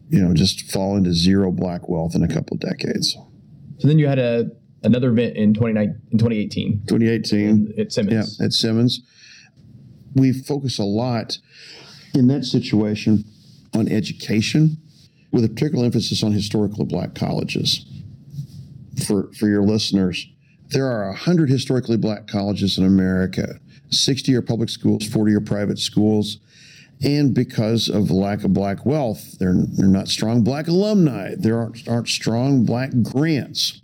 you 0.10 0.20
know, 0.20 0.34
just 0.34 0.70
fall 0.72 0.98
into 0.98 1.14
zero 1.14 1.52
black 1.52 1.88
wealth 1.88 2.16
in 2.16 2.24
a 2.24 2.28
couple 2.28 2.56
of 2.56 2.60
decades. 2.60 3.18
So 3.86 3.90
then 3.90 4.00
you 4.00 4.08
had 4.08 4.18
a 4.18 4.50
another 4.82 5.12
event 5.12 5.36
in 5.38 5.54
29 5.54 6.02
in 6.12 6.18
2018. 6.18 6.86
2018 6.88 7.76
at 7.78 7.92
Simmons. 7.94 8.40
Yeah, 8.40 8.46
at 8.46 8.52
Simmons 8.52 9.02
we 10.16 10.32
focus 10.32 10.80
a 10.80 10.84
lot 10.84 11.38
in 12.14 12.28
that 12.28 12.46
situation 12.46 13.26
on 13.74 13.88
education 13.90 14.78
with 15.32 15.44
a 15.44 15.50
particular 15.50 15.86
emphasis 15.86 16.24
on 16.24 16.32
historically 16.32 16.86
black 16.86 17.14
colleges. 17.14 17.86
For, 19.06 19.30
for 19.34 19.50
your 19.50 19.62
listeners, 19.62 20.26
there 20.70 20.88
are 20.88 21.10
100 21.10 21.50
historically 21.50 21.98
black 21.98 22.28
colleges 22.28 22.78
in 22.78 22.86
America. 22.86 23.60
60 23.92 24.34
are 24.36 24.42
public 24.42 24.70
schools, 24.70 25.06
40 25.06 25.34
are 25.34 25.42
private 25.42 25.78
schools. 25.78 26.38
And 27.04 27.34
because 27.34 27.90
of 27.90 28.10
lack 28.10 28.44
of 28.44 28.54
black 28.54 28.86
wealth, 28.86 29.38
they're, 29.38 29.54
they're 29.54 29.88
not 29.88 30.08
strong 30.08 30.44
black 30.44 30.68
alumni. 30.68 31.36
There 31.38 31.58
aren't, 31.60 31.88
aren't 31.88 32.08
strong 32.08 32.64
black 32.64 32.92
grants. 33.04 33.82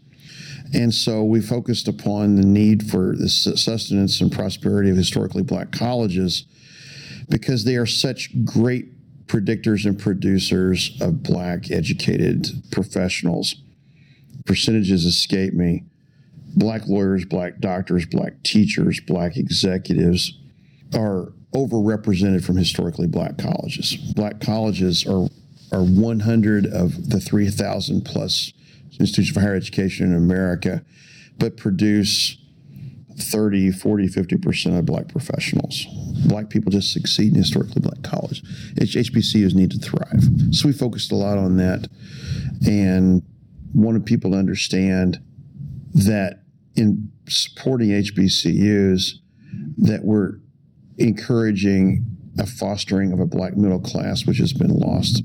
And 0.74 0.94
so 0.94 1.24
we 1.24 1.42
focused 1.42 1.88
upon 1.88 2.36
the 2.36 2.46
need 2.46 2.90
for 2.90 3.16
the 3.16 3.28
sustenance 3.28 4.22
and 4.22 4.32
prosperity 4.32 4.90
of 4.90 4.96
historically 4.96 5.44
black 5.44 5.72
colleges 5.72 6.46
because 7.30 7.66
they 7.66 7.76
are 7.76 7.86
such 7.86 8.30
great 8.46 8.88
predictors 9.28 9.86
and 9.86 10.00
producers 10.00 10.98
of 11.02 11.24
black 11.24 11.72
educated 11.72 12.48
professionals. 12.72 13.56
Percentages 14.46 15.06
escape 15.06 15.54
me. 15.54 15.84
Black 16.56 16.88
lawyers, 16.88 17.26
black 17.26 17.60
doctors, 17.60 18.06
black 18.06 18.44
teachers, 18.44 19.00
black 19.00 19.38
executives 19.38 20.38
are 20.94 21.32
overrepresented 21.54 22.44
from 22.44 22.58
historically 22.58 23.08
black 23.08 23.38
colleges. 23.38 23.96
Black 24.16 24.40
colleges 24.40 25.06
are 25.06 25.28
are 25.72 25.84
100 25.84 26.66
of 26.66 27.10
the 27.10 27.20
3,000 27.22 28.04
plus 28.04 28.52
institutions 29.00 29.30
for 29.30 29.40
higher 29.40 29.56
education 29.56 30.08
in 30.08 30.18
America, 30.18 30.84
but 31.38 31.56
produce 31.56 32.38
30, 33.18 33.72
40, 33.72 34.08
50% 34.10 34.78
of 34.78 34.86
black 34.86 35.08
professionals. 35.08 35.86
Black 36.26 36.50
people 36.50 36.72
just 36.72 36.92
succeed 36.92 37.32
in 37.32 37.36
historically 37.38 37.82
black 37.82 38.02
college. 38.04 38.44
HBCUs 38.76 39.54
need 39.54 39.72
to 39.72 39.80
thrive. 39.80 40.24
So 40.54 40.68
we 40.68 40.74
focused 40.74 41.12
a 41.12 41.16
lot 41.16 41.38
on 41.38 41.58
that 41.58 41.88
and 42.66 43.24
wanted 43.74 44.06
people 44.06 44.32
to 44.32 44.38
understand 44.38 45.20
that 45.94 46.44
in 46.76 47.12
supporting 47.28 47.90
HBCUs, 47.90 49.14
that 49.78 50.04
we're 50.04 50.41
encouraging 51.02 52.06
a 52.40 52.46
fostering 52.46 53.12
of 53.12 53.20
a 53.20 53.26
black 53.26 53.58
middle 53.58 53.80
class, 53.80 54.26
which 54.26 54.38
has 54.38 54.54
been 54.54 54.80
lost 54.80 55.24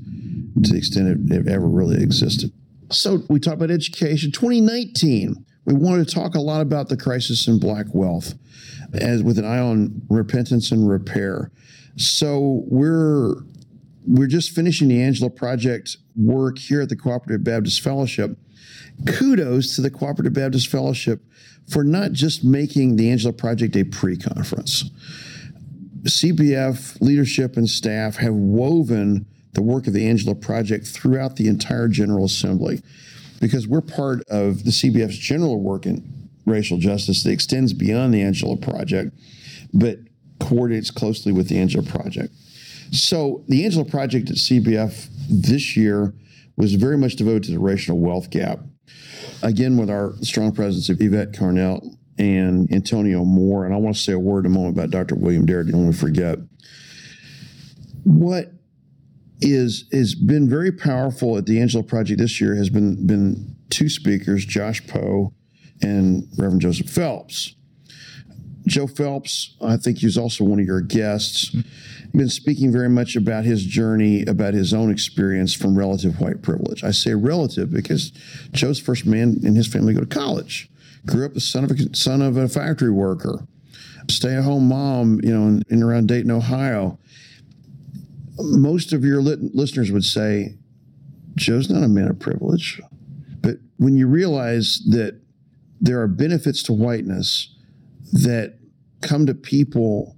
to 0.63 0.71
the 0.71 0.77
extent 0.77 1.07
it, 1.07 1.35
it 1.35 1.47
ever 1.47 1.67
really 1.67 2.01
existed. 2.01 2.51
So 2.91 3.23
we 3.29 3.39
talked 3.39 3.57
about 3.57 3.71
education. 3.71 4.31
2019, 4.31 5.45
we 5.65 5.73
wanted 5.73 6.07
to 6.07 6.13
talk 6.13 6.35
a 6.35 6.39
lot 6.39 6.61
about 6.61 6.89
the 6.89 6.97
crisis 6.97 7.47
in 7.47 7.59
black 7.59 7.87
wealth 7.93 8.33
as 8.93 9.21
with 9.21 9.37
an 9.37 9.45
eye 9.45 9.59
on 9.59 10.01
repentance 10.09 10.71
and 10.71 10.89
repair. 10.89 11.51
So 11.97 12.63
we're 12.67 13.35
we're 14.07 14.27
just 14.27 14.51
finishing 14.51 14.87
the 14.87 15.01
Angela 15.01 15.29
Project 15.29 15.97
work 16.15 16.57
here 16.57 16.81
at 16.81 16.89
the 16.89 16.95
Cooperative 16.95 17.43
Baptist 17.43 17.81
Fellowship. 17.81 18.37
Kudos 19.05 19.75
to 19.75 19.81
the 19.81 19.91
Cooperative 19.91 20.33
Baptist 20.33 20.69
Fellowship 20.69 21.21
for 21.69 21.83
not 21.83 22.13
just 22.13 22.43
making 22.43 22.95
the 22.95 23.11
Angela 23.11 23.33
Project 23.33 23.75
a 23.75 23.83
pre-conference. 23.83 24.89
CBF 26.07 27.01
leadership 27.01 27.57
and 27.57 27.69
staff 27.69 28.17
have 28.17 28.33
woven 28.33 29.25
the 29.53 29.61
work 29.61 29.87
of 29.87 29.93
the 29.93 30.07
Angela 30.07 30.35
Project 30.35 30.87
throughout 30.87 31.35
the 31.35 31.47
entire 31.47 31.87
General 31.87 32.25
Assembly 32.25 32.81
because 33.39 33.67
we're 33.67 33.81
part 33.81 34.23
of 34.29 34.63
the 34.63 34.71
CBF's 34.71 35.17
general 35.17 35.59
work 35.59 35.85
in 35.85 36.29
racial 36.45 36.77
justice 36.77 37.23
that 37.23 37.31
extends 37.31 37.73
beyond 37.73 38.13
the 38.13 38.21
Angela 38.21 38.57
Project, 38.57 39.17
but 39.73 39.97
coordinates 40.39 40.91
closely 40.91 41.31
with 41.31 41.49
the 41.49 41.59
Angela 41.59 41.83
Project. 41.83 42.33
So 42.91 43.43
the 43.47 43.65
Angela 43.65 43.85
Project 43.85 44.29
at 44.29 44.37
CBF 44.37 45.09
this 45.29 45.75
year 45.75 46.13
was 46.55 46.75
very 46.75 46.97
much 46.97 47.15
devoted 47.15 47.43
to 47.43 47.51
the 47.51 47.59
racial 47.59 47.99
wealth 47.99 48.29
gap. 48.29 48.59
Again, 49.43 49.77
with 49.77 49.89
our 49.89 50.13
strong 50.21 50.51
presence 50.53 50.89
of 50.89 51.01
Yvette 51.01 51.33
Carnell 51.33 51.96
and 52.17 52.71
Antonio 52.71 53.23
Moore, 53.23 53.65
and 53.65 53.73
I 53.73 53.77
want 53.77 53.95
to 53.95 54.01
say 54.01 54.13
a 54.13 54.19
word 54.19 54.45
in 54.45 54.51
a 54.51 54.55
moment 54.55 54.75
about 54.75 54.89
Dr. 54.89 55.15
William 55.15 55.45
Darity, 55.45 55.71
don't 55.71 55.91
to 55.91 55.97
forget. 55.97 56.39
What 58.03 58.51
is 59.39 59.85
has 59.91 60.15
been 60.15 60.49
very 60.49 60.71
powerful 60.71 61.37
at 61.37 61.45
the 61.45 61.61
Angela 61.61 61.83
Project 61.83 62.19
this 62.19 62.41
year 62.41 62.55
has 62.55 62.69
been 62.69 63.05
been 63.05 63.55
two 63.69 63.89
speakers, 63.89 64.45
Josh 64.45 64.85
Poe 64.87 65.33
and 65.81 66.27
Reverend 66.37 66.61
Joseph 66.61 66.89
Phelps. 66.89 67.53
Joe 68.65 68.87
Phelps, 68.87 69.55
I 69.61 69.77
think 69.77 69.99
he's 69.99 70.17
also 70.17 70.43
one 70.43 70.59
of 70.59 70.65
your 70.65 70.81
guests, 70.81 71.55
been 72.13 72.29
speaking 72.29 72.71
very 72.71 72.89
much 72.89 73.15
about 73.15 73.45
his 73.45 73.63
journey, 73.63 74.25
about 74.25 74.53
his 74.53 74.73
own 74.73 74.91
experience 74.91 75.53
from 75.53 75.77
relative 75.77 76.19
white 76.19 76.41
privilege. 76.41 76.83
I 76.83 76.91
say 76.91 77.13
relative 77.13 77.71
because 77.71 78.11
Joe's 78.51 78.79
first 78.79 79.05
man 79.05 79.37
in 79.43 79.55
his 79.55 79.67
family 79.67 79.93
to 79.93 80.01
go 80.01 80.05
to 80.05 80.13
college. 80.13 80.69
Grew 81.07 81.25
up 81.25 81.33
the 81.33 81.41
son 81.41 81.63
of 81.63 81.71
a 81.71 81.95
son 81.95 82.21
of 82.21 82.37
a 82.37 82.47
factory 82.47 82.91
worker, 82.91 83.47
stay 84.09 84.35
at 84.35 84.43
home 84.43 84.67
mom, 84.67 85.19
you 85.23 85.33
know, 85.33 85.47
in, 85.47 85.63
in 85.69 85.83
around 85.83 86.07
Dayton, 86.07 86.31
Ohio 86.31 86.99
most 88.39 88.93
of 88.93 89.03
your 89.03 89.21
lit- 89.21 89.55
listeners 89.55 89.91
would 89.91 90.03
say, 90.05 90.57
Joe's 91.35 91.69
not 91.69 91.83
a 91.83 91.87
man 91.87 92.07
of 92.07 92.19
privilege. 92.19 92.81
But 93.41 93.57
when 93.77 93.97
you 93.97 94.07
realize 94.07 94.81
that 94.89 95.19
there 95.79 96.01
are 96.01 96.07
benefits 96.07 96.63
to 96.63 96.73
whiteness 96.73 97.55
that 98.11 98.57
come 99.01 99.25
to 99.25 99.33
people 99.33 100.15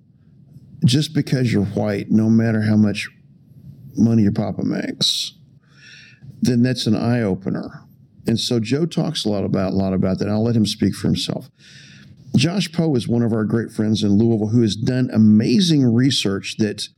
just 0.86 1.14
because 1.14 1.52
you're 1.52 1.66
white, 1.66 2.10
no 2.10 2.30
matter 2.30 2.62
how 2.62 2.78
much 2.78 3.10
money 3.96 4.24
your 4.24 4.32
papa 4.32 4.64
makes, 4.64 5.34
then 6.42 6.64
that's 6.64 6.88
an 6.88 6.96
eye 6.96 7.22
opener. 7.22 7.84
And 8.30 8.40
so 8.40 8.60
Joe 8.60 8.86
talks 8.86 9.26
a 9.26 9.30
lot 9.30 9.44
about 9.44 9.74
a 9.74 9.76
lot 9.76 9.92
about 9.92 10.20
that. 10.20 10.30
I'll 10.30 10.44
let 10.44 10.56
him 10.56 10.68
speak 10.68 10.94
for 10.94 11.08
himself. 11.08 11.50
Josh 12.36 12.72
Poe 12.72 12.94
is 12.94 13.08
one 13.08 13.24
of 13.24 13.34
our 13.34 13.44
great 13.44 13.72
friends 13.72 14.04
in 14.04 14.20
Louisville 14.20 14.50
who 14.50 14.62
has 14.62 14.76
done 14.76 15.10
amazing 15.12 15.84
research 15.84 16.58
that 16.60 16.90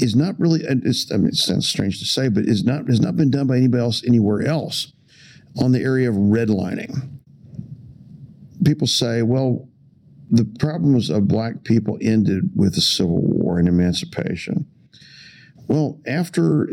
is 0.00 0.16
not 0.16 0.34
really, 0.40 0.66
I 0.68 0.74
mean, 0.74 0.88
it 1.28 1.36
sounds 1.36 1.68
strange 1.68 2.00
to 2.00 2.04
say, 2.04 2.28
but 2.28 2.44
is 2.44 2.64
not, 2.64 2.88
has 2.88 3.00
not 3.00 3.14
been 3.14 3.30
done 3.30 3.46
by 3.46 3.56
anybody 3.56 3.80
else 3.80 4.02
anywhere 4.04 4.42
else 4.42 4.94
on 5.56 5.70
the 5.70 5.80
area 5.80 6.10
of 6.10 6.16
redlining. 6.16 7.20
People 8.64 8.88
say, 8.88 9.22
well, 9.22 9.68
the 10.28 10.44
problems 10.58 11.08
of 11.08 11.28
black 11.28 11.62
people 11.62 11.98
ended 12.02 12.50
with 12.56 12.74
the 12.74 12.80
Civil 12.80 13.20
War 13.22 13.60
and 13.60 13.68
emancipation. 13.68 14.66
Well, 15.68 16.00
after 16.04 16.68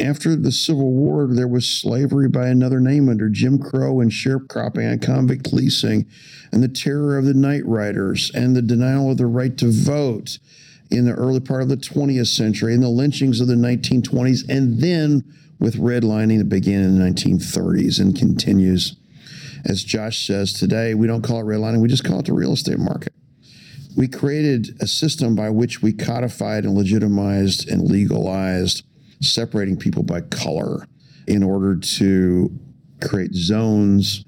after 0.00 0.36
the 0.36 0.52
Civil 0.52 0.92
War, 0.92 1.28
there 1.30 1.48
was 1.48 1.68
slavery 1.68 2.28
by 2.28 2.48
another 2.48 2.80
name 2.80 3.08
under 3.08 3.28
Jim 3.28 3.58
Crow 3.58 4.00
and 4.00 4.10
sharecropping 4.10 4.90
and 4.90 5.02
convict 5.02 5.52
leasing, 5.52 6.06
and 6.52 6.62
the 6.62 6.68
terror 6.68 7.16
of 7.18 7.24
the 7.24 7.34
night 7.34 7.64
riders, 7.66 8.30
and 8.34 8.56
the 8.56 8.62
denial 8.62 9.10
of 9.10 9.18
the 9.18 9.26
right 9.26 9.56
to 9.58 9.70
vote 9.70 10.38
in 10.90 11.04
the 11.04 11.12
early 11.12 11.40
part 11.40 11.62
of 11.62 11.68
the 11.68 11.76
20th 11.76 12.28
century, 12.28 12.74
and 12.74 12.82
the 12.82 12.88
lynchings 12.88 13.40
of 13.40 13.46
the 13.46 13.54
1920s, 13.54 14.48
and 14.48 14.80
then 14.80 15.24
with 15.58 15.76
redlining 15.76 16.38
that 16.38 16.48
began 16.48 16.82
in 16.82 16.98
the 16.98 17.04
1930s 17.04 18.00
and 18.00 18.16
continues. 18.16 18.96
As 19.64 19.84
Josh 19.84 20.26
says 20.26 20.52
today, 20.52 20.94
we 20.94 21.06
don't 21.06 21.22
call 21.22 21.40
it 21.40 21.44
redlining, 21.44 21.80
we 21.80 21.88
just 21.88 22.04
call 22.04 22.20
it 22.20 22.26
the 22.26 22.32
real 22.32 22.52
estate 22.52 22.78
market. 22.78 23.12
We 23.96 24.08
created 24.08 24.76
a 24.80 24.86
system 24.86 25.34
by 25.34 25.50
which 25.50 25.82
we 25.82 25.92
codified 25.92 26.64
and 26.64 26.74
legitimized 26.74 27.68
and 27.68 27.82
legalized 27.82 28.84
separating 29.20 29.76
people 29.76 30.02
by 30.02 30.20
color 30.22 30.86
in 31.26 31.42
order 31.42 31.76
to 31.76 32.50
create 33.00 33.34
zones 33.34 34.24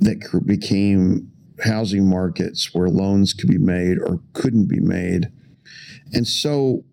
that 0.00 0.42
became 0.46 1.30
housing 1.62 2.08
markets 2.08 2.74
where 2.74 2.88
loans 2.88 3.34
could 3.34 3.48
be 3.48 3.58
made 3.58 3.98
or 3.98 4.20
couldn't 4.32 4.66
be 4.66 4.80
made. 4.80 5.30
And 6.12 6.26
so 6.26 6.84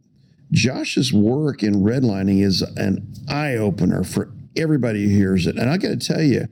Josh's 0.51 1.11
work 1.13 1.63
in 1.63 1.75
redlining 1.75 2.43
is 2.43 2.61
an 2.61 3.13
eye 3.27 3.55
opener 3.55 4.03
for 4.03 4.31
everybody 4.55 5.03
who 5.03 5.09
hears 5.09 5.47
it. 5.47 5.57
And 5.57 5.69
I 5.69 5.77
got 5.77 5.89
to 5.89 5.97
tell 5.97 6.21
you, 6.21 6.47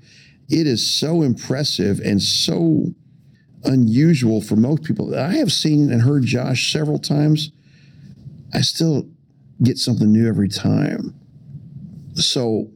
it 0.50 0.68
is 0.68 0.90
so 0.90 1.22
impressive 1.22 2.00
and 2.00 2.22
so 2.22 2.94
unusual 3.64 4.42
for 4.42 4.56
most 4.56 4.84
people. 4.84 5.18
I 5.18 5.36
have 5.36 5.52
seen 5.52 5.92
and 5.92 6.02
heard 6.02 6.24
Josh 6.26 6.72
several 6.72 7.00
times. 7.00 7.52
I 8.54 8.62
still 8.62 9.10
get 9.64 9.78
something 9.78 10.12
new 10.12 10.28
every 10.28 10.50
time. 10.50 11.16
So 12.16 12.72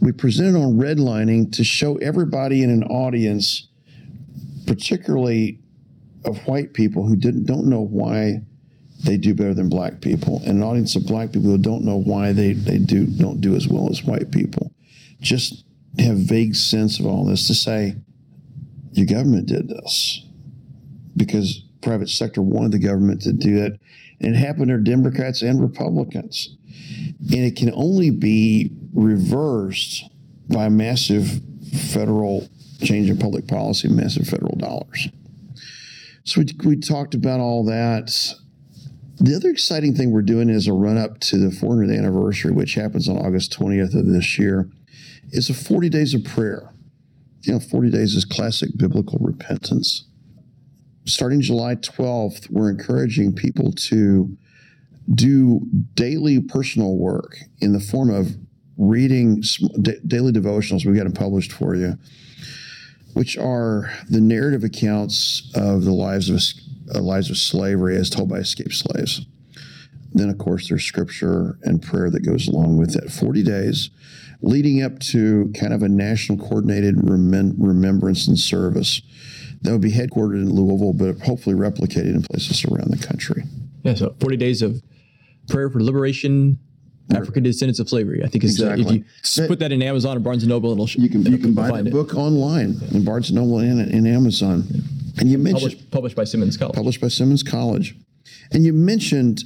we 0.00 0.12
presented 0.12 0.58
on 0.58 0.74
redlining 0.74 1.52
to 1.52 1.64
show 1.64 1.96
everybody 1.96 2.62
in 2.62 2.70
an 2.70 2.84
audience, 2.84 3.68
particularly 4.66 5.60
of 6.24 6.38
white 6.46 6.74
people 6.74 7.06
who 7.06 7.16
didn't 7.16 7.44
don't 7.44 7.66
know 7.66 7.80
why 7.80 8.42
they 9.04 9.16
do 9.16 9.34
better 9.34 9.54
than 9.54 9.68
black 9.68 10.00
people, 10.00 10.40
and 10.44 10.58
an 10.58 10.62
audience 10.62 10.96
of 10.96 11.06
black 11.06 11.32
people 11.32 11.50
who 11.50 11.58
don't 11.58 11.84
know 11.84 11.96
why 11.96 12.32
they, 12.32 12.52
they 12.52 12.78
do 12.78 13.06
don't 13.06 13.40
do 13.40 13.54
as 13.54 13.68
well 13.68 13.90
as 13.90 14.02
white 14.02 14.30
people. 14.30 14.72
Just 15.20 15.64
have 15.98 16.16
vague 16.16 16.54
sense 16.54 16.98
of 16.98 17.06
all 17.06 17.24
this 17.24 17.46
to 17.46 17.54
say, 17.54 17.96
your 18.92 19.06
government 19.06 19.46
did 19.46 19.68
this 19.68 20.24
because 21.16 21.62
private 21.82 22.08
sector 22.08 22.42
wanted 22.42 22.72
the 22.72 22.78
government 22.78 23.22
to 23.22 23.32
do 23.32 23.62
it 23.62 23.80
and 24.20 24.34
it 24.34 24.38
happened 24.38 24.68
to 24.68 24.78
Democrats 24.78 25.42
and 25.42 25.60
Republicans. 25.60 26.56
And 27.20 27.44
it 27.44 27.56
can 27.56 27.72
only 27.74 28.10
be 28.10 28.70
reversed 28.94 30.04
by 30.48 30.68
massive 30.68 31.40
federal 31.92 32.48
change 32.82 33.10
in 33.10 33.18
public 33.18 33.46
policy, 33.46 33.88
massive 33.88 34.26
federal 34.26 34.56
dollars. 34.56 35.08
So 36.24 36.40
we, 36.40 36.46
we 36.64 36.76
talked 36.76 37.14
about 37.14 37.40
all 37.40 37.64
that. 37.66 38.12
The 39.18 39.34
other 39.34 39.48
exciting 39.48 39.94
thing 39.94 40.10
we're 40.10 40.22
doing 40.22 40.48
is 40.48 40.66
a 40.66 40.72
run 40.72 40.98
up 40.98 41.20
to 41.20 41.38
the 41.38 41.48
400th 41.48 41.96
anniversary, 41.96 42.52
which 42.52 42.74
happens 42.74 43.08
on 43.08 43.16
August 43.16 43.58
20th 43.58 43.98
of 43.98 44.06
this 44.06 44.38
year, 44.38 44.68
is 45.30 45.48
a 45.48 45.54
40 45.54 45.88
days 45.88 46.14
of 46.14 46.24
prayer. 46.24 46.72
You 47.42 47.54
know, 47.54 47.60
40 47.60 47.90
days 47.90 48.14
is 48.14 48.24
classic 48.24 48.70
biblical 48.76 49.18
repentance 49.20 50.04
starting 51.06 51.40
July 51.40 51.76
12th, 51.76 52.50
we're 52.50 52.70
encouraging 52.70 53.32
people 53.32 53.72
to 53.72 54.36
do 55.14 55.60
daily 55.94 56.40
personal 56.40 56.96
work 56.96 57.36
in 57.60 57.72
the 57.72 57.80
form 57.80 58.10
of 58.10 58.36
reading 58.76 59.42
daily 60.06 60.32
devotionals. 60.32 60.84
We've 60.84 60.96
got 60.96 61.04
them 61.04 61.12
published 61.12 61.52
for 61.52 61.74
you, 61.74 61.96
which 63.14 63.38
are 63.38 63.90
the 64.10 64.20
narrative 64.20 64.64
accounts 64.64 65.50
of 65.54 65.84
the 65.84 65.92
lives 65.92 66.28
of 66.28 66.42
uh, 66.94 67.00
lives 67.00 67.30
of 67.30 67.36
slavery 67.36 67.96
as 67.96 68.10
told 68.10 68.28
by 68.28 68.38
escaped 68.38 68.74
slaves. 68.74 69.26
Then, 70.12 70.28
of 70.28 70.38
course, 70.38 70.68
there's 70.68 70.84
scripture 70.84 71.58
and 71.62 71.82
prayer 71.82 72.10
that 72.10 72.24
goes 72.24 72.48
along 72.48 72.78
with 72.78 72.96
it. 72.96 73.10
40 73.10 73.42
days 73.42 73.90
leading 74.42 74.82
up 74.82 74.98
to 74.98 75.52
kind 75.58 75.72
of 75.72 75.82
a 75.82 75.88
national 75.88 76.38
coordinated 76.38 76.96
remembrance 76.98 78.28
and 78.28 78.38
service 78.38 79.02
that 79.66 79.72
would 79.72 79.80
be 79.80 79.92
headquartered 79.92 80.34
in 80.34 80.54
Louisville, 80.54 80.92
but 80.92 81.24
hopefully 81.24 81.54
replicated 81.54 82.14
in 82.14 82.22
places 82.22 82.64
around 82.64 82.90
the 82.90 83.04
country. 83.04 83.42
Yeah, 83.82 83.94
so 83.94 84.14
40 84.20 84.36
days 84.36 84.62
of 84.62 84.82
prayer 85.48 85.68
for 85.70 85.82
liberation, 85.82 86.58
African 87.14 87.42
descendants 87.42 87.78
of 87.78 87.88
slavery. 87.88 88.22
I 88.24 88.28
think 88.28 88.44
is 88.44 88.58
exactly. 88.58 88.84
the, 88.84 88.90
if 88.90 88.96
you 88.96 89.42
that, 89.42 89.48
put 89.48 89.58
that 89.60 89.72
in 89.72 89.82
Amazon 89.82 90.16
or 90.16 90.20
Barnes 90.20 90.42
and 90.42 90.50
Noble, 90.50 90.72
it'll 90.72 90.88
you 90.88 91.08
can 91.08 91.24
you 91.24 91.38
can 91.38 91.54
buy 91.54 91.82
the 91.82 91.90
book 91.90 92.14
online 92.14 92.80
in 92.92 93.04
Barnes 93.04 93.30
and 93.30 93.38
Noble 93.38 93.58
and 93.58 93.80
in 93.90 94.06
Amazon. 94.06 94.64
Yeah. 94.68 94.80
And 95.18 95.30
you 95.30 95.38
mentioned 95.38 95.72
published, 95.72 95.90
published 95.90 96.16
by 96.16 96.24
Simmons 96.24 96.56
College. 96.56 96.74
Published 96.74 97.00
by 97.00 97.08
Simmons 97.08 97.42
College, 97.42 97.94
and 98.52 98.64
you 98.64 98.72
mentioned 98.72 99.44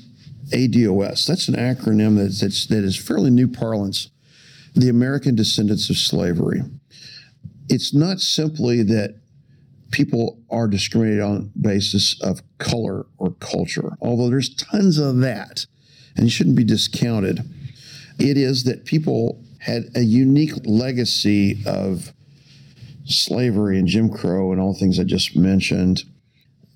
ADOS. 0.53 1.27
That's 1.27 1.49
an 1.49 1.55
acronym 1.55 2.17
that's, 2.17 2.41
that's 2.41 2.67
that 2.67 2.83
is 2.85 2.97
fairly 2.97 3.31
new 3.31 3.49
parlance. 3.49 4.11
The 4.75 4.89
American 4.89 5.35
Descendants 5.35 5.91
of 5.91 5.97
Slavery. 5.99 6.63
It's 7.69 7.93
not 7.93 8.21
simply 8.21 8.83
that 8.85 9.20
people 9.91 10.39
are 10.51 10.69
discriminated 10.69 11.23
on 11.23 11.53
basis 11.61 12.21
of 12.23 12.43
color 12.59 13.07
or 13.19 13.33
culture, 13.41 13.97
although 14.01 14.29
there's 14.29 14.55
tons 14.55 14.99
of 14.99 15.19
that, 15.19 15.67
and 16.17 16.27
it 16.27 16.31
shouldn't 16.31 16.57
be 16.57 16.65
discounted. 16.65 17.41
It 18.19 18.37
is 18.37 18.65
that 18.65 18.85
people 18.85 19.43
had 19.61 19.85
a 19.95 20.01
unique 20.01 20.53
legacy 20.65 21.63
of 21.67 22.13
slavery 23.05 23.79
and 23.79 23.89
Jim 23.89 24.09
Crow 24.11 24.53
and 24.53 24.61
all 24.61 24.73
the 24.73 24.79
things 24.79 24.99
I 24.99 25.05
just 25.05 25.37
mentioned 25.37 26.05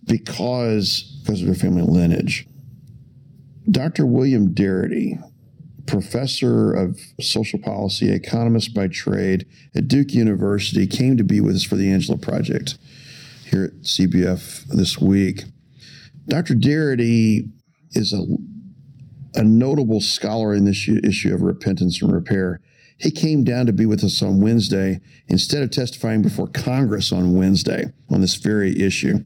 because, 0.07 1.03
because 1.23 1.41
of 1.41 1.47
their 1.47 1.55
family 1.55 1.83
lineage. 1.83 2.47
Dr. 3.71 4.05
William 4.05 4.55
Darity, 4.55 5.23
professor 5.87 6.73
of 6.73 6.99
social 7.21 7.59
policy, 7.59 8.13
economist 8.13 8.75
by 8.75 8.89
trade 8.89 9.47
at 9.75 9.89
Duke 9.89 10.13
University, 10.13 10.87
came 10.87 11.17
to 11.17 11.25
be 11.25 11.41
with 11.41 11.57
us 11.57 11.65
for 11.65 11.77
the 11.77 11.91
Angela 11.91 12.19
Project 12.19 12.77
here 13.55 13.65
at 13.67 13.83
CBF 13.83 14.65
this 14.67 14.99
week. 14.99 15.45
Dr. 16.27 16.55
Darity 16.55 17.51
is 17.93 18.13
a, 18.13 18.25
a 19.39 19.45
notable 19.45 20.01
scholar 20.01 20.55
in 20.55 20.65
this 20.65 20.89
issue 20.89 21.33
of 21.33 21.41
repentance 21.41 22.03
and 22.03 22.13
repair. 22.13 22.61
He 22.99 23.13
came 23.13 23.45
down 23.45 23.67
to 23.67 23.73
be 23.73 23.87
with 23.87 24.03
us 24.03 24.23
on 24.23 24.41
Wednesday 24.41 25.01
instead 25.29 25.63
of 25.63 25.71
testifying 25.71 26.21
before 26.21 26.49
Congress 26.49 27.13
on 27.13 27.37
Wednesday 27.37 27.93
on 28.11 28.21
this 28.21 28.35
very 28.35 28.81
issue 28.81 29.19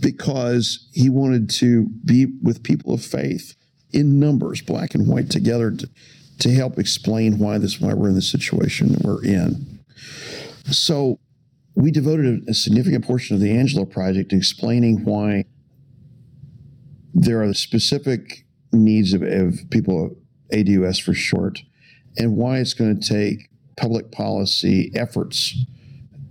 because 0.00 0.88
he 0.94 1.10
wanted 1.10 1.50
to 1.50 1.88
be 2.04 2.26
with 2.42 2.62
people 2.62 2.94
of 2.94 3.04
faith 3.04 3.54
in 3.92 4.18
numbers, 4.18 4.62
black 4.62 4.94
and 4.94 5.06
white 5.06 5.28
together, 5.28 5.70
to, 5.72 5.90
to 6.38 6.50
help 6.54 6.78
explain 6.78 7.38
why 7.38 7.58
this 7.58 7.80
why 7.80 7.92
we're 7.92 8.08
in 8.08 8.14
the 8.14 8.22
situation 8.22 8.96
we're 9.02 9.22
in. 9.22 9.80
So 10.70 11.18
we 11.80 11.90
devoted 11.90 12.42
a, 12.46 12.50
a 12.50 12.54
significant 12.54 13.04
portion 13.04 13.34
of 13.34 13.40
the 13.40 13.56
Angela 13.56 13.86
project 13.86 14.30
to 14.30 14.36
explaining 14.36 15.04
why 15.04 15.44
there 17.14 17.42
are 17.42 17.54
specific 17.54 18.44
needs 18.72 19.12
of, 19.12 19.22
of 19.22 19.58
people, 19.70 20.16
ADOS 20.52 21.02
for 21.02 21.14
short, 21.14 21.62
and 22.16 22.36
why 22.36 22.58
it's 22.58 22.74
going 22.74 23.00
to 23.00 23.08
take 23.08 23.50
public 23.76 24.12
policy 24.12 24.92
efforts 24.94 25.56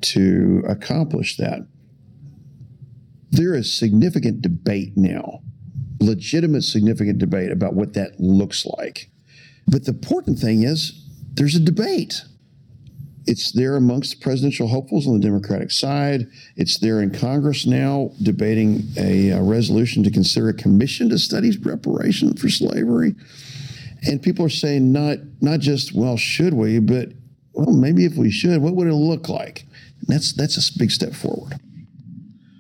to 0.02 0.64
accomplish 0.68 1.38
that. 1.38 1.68
There 3.32 3.54
is 3.56 3.78
significant 3.78 4.42
debate 4.42 4.94
now, 4.96 5.42
legitimate 6.00 6.64
significant 6.64 7.18
debate 7.18 7.52
about 7.52 7.74
what 7.74 7.94
that 7.94 8.20
looks 8.20 8.66
like. 8.66 9.10
But 9.68 9.86
the 9.86 9.92
important 9.92 10.40
thing 10.40 10.64
is 10.64 11.06
there's 11.34 11.56
a 11.56 11.60
debate. 11.60 12.24
It's 13.30 13.52
there 13.52 13.76
amongst 13.76 14.10
the 14.10 14.24
presidential 14.24 14.68
hopefuls 14.68 15.06
on 15.08 15.14
the 15.14 15.20
Democratic 15.20 15.70
side. 15.70 16.28
It's 16.56 16.80
there 16.80 17.00
in 17.00 17.12
Congress 17.12 17.68
now 17.68 18.10
debating 18.24 18.82
a, 18.98 19.30
a 19.30 19.42
resolution 19.44 20.04
to 20.04 20.10
consider 20.10 20.50
a 20.50 20.54
commission 20.56 21.10
to 21.10 21.20
study 21.20 21.56
reparation 21.60 22.36
for 22.36 22.50
slavery. 22.50 23.14
And 24.02 24.20
people 24.20 24.44
are 24.48 24.50
saying 24.50 24.92
not 24.92 25.20
not 25.42 25.60
just 25.60 25.94
well 25.94 26.18
should 26.18 26.56
we, 26.56 26.80
but 26.80 27.10
well 27.54 27.72
maybe 27.72 28.04
if 28.04 28.16
we 28.16 28.32
should, 28.32 28.64
what 28.64 28.76
would 28.76 28.88
it 28.88 28.96
look 28.96 29.30
like? 29.30 29.68
And 30.00 30.08
that's 30.08 30.34
that's 30.34 30.58
a 30.58 30.80
big 30.80 30.90
step 30.90 31.14
forward. 31.14 31.54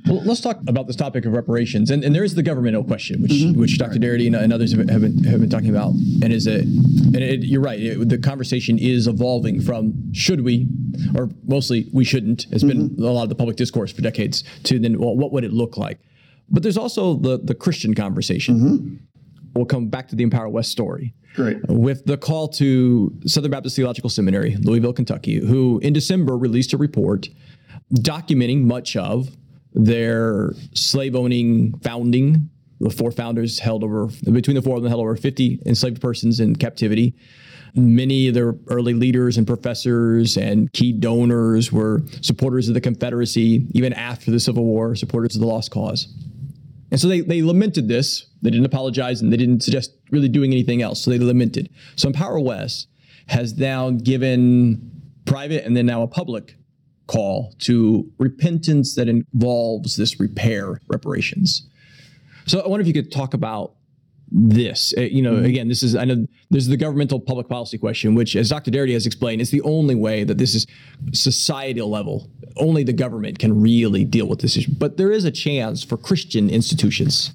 Well, 0.09 0.23
let's 0.25 0.41
talk 0.41 0.59
about 0.67 0.87
this 0.87 0.95
topic 0.95 1.25
of 1.25 1.33
reparations, 1.33 1.91
and, 1.91 2.03
and 2.03 2.15
there 2.15 2.23
is 2.23 2.33
the 2.35 2.43
governmental 2.43 2.83
question, 2.83 3.21
which 3.21 3.31
mm-hmm. 3.31 3.59
which 3.59 3.77
Dr. 3.77 3.99
Darity 3.99 4.27
and, 4.27 4.35
and, 4.35 4.51
others 4.51 4.71
have, 4.71 4.89
have, 4.89 5.01
been, 5.01 5.23
have 5.23 5.39
been 5.39 5.49
talking 5.49 5.69
about, 5.69 5.91
and 5.91 6.33
is 6.33 6.47
it, 6.47 6.63
and 6.63 7.15
it, 7.15 7.43
you're 7.43 7.61
right, 7.61 7.79
it, 7.79 8.09
the 8.09 8.17
conversation 8.17 8.79
is 8.79 9.07
evolving 9.07 9.61
from 9.61 9.93
should 10.13 10.41
we, 10.41 10.67
or 11.15 11.29
mostly 11.45 11.89
we 11.93 12.03
shouldn't, 12.03 12.47
has 12.51 12.63
mm-hmm. 12.63 12.95
been 12.95 13.05
a 13.05 13.11
lot 13.11 13.23
of 13.23 13.29
the 13.29 13.35
public 13.35 13.55
discourse 13.55 13.91
for 13.91 14.01
decades, 14.01 14.43
to 14.63 14.79
then 14.79 14.97
well, 14.99 15.15
what 15.15 15.31
would 15.31 15.43
it 15.43 15.53
look 15.53 15.77
like? 15.77 15.99
But 16.49 16.63
there's 16.63 16.77
also 16.77 17.15
the 17.15 17.37
the 17.37 17.53
Christian 17.53 17.93
conversation. 17.93 18.59
Mm-hmm. 18.59 18.95
We'll 19.55 19.65
come 19.65 19.89
back 19.89 20.07
to 20.09 20.15
the 20.15 20.23
Empower 20.23 20.49
West 20.49 20.71
story. 20.71 21.13
Great. 21.35 21.57
With 21.67 22.05
the 22.05 22.17
call 22.17 22.47
to 22.49 23.15
Southern 23.25 23.51
Baptist 23.51 23.75
Theological 23.75 24.09
Seminary, 24.09 24.55
Louisville, 24.57 24.93
Kentucky, 24.93 25.39
who 25.39 25.79
in 25.79 25.93
December 25.93 26.37
released 26.37 26.73
a 26.73 26.77
report 26.77 27.29
documenting 27.93 28.63
much 28.63 28.95
of 28.95 29.35
their 29.73 30.53
slave 30.73 31.15
owning 31.15 31.77
founding. 31.79 32.49
The 32.79 32.89
four 32.89 33.11
founders 33.11 33.59
held 33.59 33.83
over, 33.83 34.07
between 34.31 34.55
the 34.55 34.61
four 34.61 34.77
of 34.77 34.83
them, 34.83 34.89
held 34.89 35.01
over 35.01 35.15
50 35.15 35.63
enslaved 35.65 36.01
persons 36.01 36.39
in 36.39 36.55
captivity. 36.55 37.13
Many 37.75 38.29
of 38.29 38.33
their 38.33 38.55
early 38.67 38.93
leaders 38.93 39.37
and 39.37 39.45
professors 39.45 40.37
and 40.37 40.71
key 40.73 40.93
donors 40.93 41.71
were 41.71 42.01
supporters 42.21 42.67
of 42.67 42.73
the 42.73 42.81
Confederacy, 42.81 43.67
even 43.71 43.93
after 43.93 44.31
the 44.31 44.39
Civil 44.39 44.63
War, 44.63 44.95
supporters 44.95 45.35
of 45.35 45.41
the 45.41 45.47
Lost 45.47 45.71
Cause. 45.71 46.07
And 46.91 46.99
so 46.99 47.07
they, 47.07 47.21
they 47.21 47.43
lamented 47.43 47.87
this. 47.87 48.27
They 48.41 48.49
didn't 48.49 48.65
apologize 48.65 49.21
and 49.21 49.31
they 49.31 49.37
didn't 49.37 49.61
suggest 49.61 49.91
really 50.09 50.29
doing 50.29 50.51
anything 50.51 50.81
else. 50.81 51.03
So 51.03 51.11
they 51.11 51.19
lamented. 51.19 51.69
So 51.95 52.07
Empower 52.07 52.39
West 52.39 52.87
has 53.27 53.57
now 53.57 53.91
given 53.91 54.89
private 55.25 55.65
and 55.65 55.77
then 55.77 55.85
now 55.85 56.01
a 56.01 56.07
public 56.07 56.55
call 57.09 57.55
to 57.57 58.07
repentance 58.19 58.93
that 58.93 59.09
involves 59.09 59.95
this 59.95 60.19
repair 60.19 60.79
reparations. 60.87 61.67
So 62.45 62.59
I 62.59 62.67
wonder 62.67 62.81
if 62.81 62.87
you 62.87 62.93
could 62.93 63.11
talk 63.11 63.33
about 63.33 63.73
this. 64.31 64.93
Uh, 64.95 65.01
you 65.01 65.23
know, 65.23 65.33
mm-hmm. 65.33 65.45
again, 65.45 65.67
this 65.67 65.81
is 65.81 65.95
I 65.95 66.05
know 66.05 66.27
there's 66.51 66.67
the 66.67 66.77
governmental 66.77 67.19
public 67.19 67.49
policy 67.49 67.79
question, 67.79 68.13
which, 68.13 68.35
as 68.35 68.49
Dr. 68.49 68.69
Darity 68.69 68.93
has 68.93 69.07
explained, 69.07 69.41
is 69.41 69.49
the 69.49 69.61
only 69.61 69.95
way 69.95 70.23
that 70.23 70.37
this 70.37 70.53
is 70.53 70.67
societal 71.11 71.89
level. 71.89 72.29
Only 72.57 72.83
the 72.83 72.93
government 72.93 73.39
can 73.39 73.59
really 73.59 74.05
deal 74.05 74.27
with 74.27 74.39
this 74.39 74.55
issue. 74.55 74.73
But 74.77 74.97
there 74.97 75.11
is 75.11 75.25
a 75.25 75.31
chance 75.31 75.83
for 75.83 75.97
Christian 75.97 76.47
institutions 76.49 77.33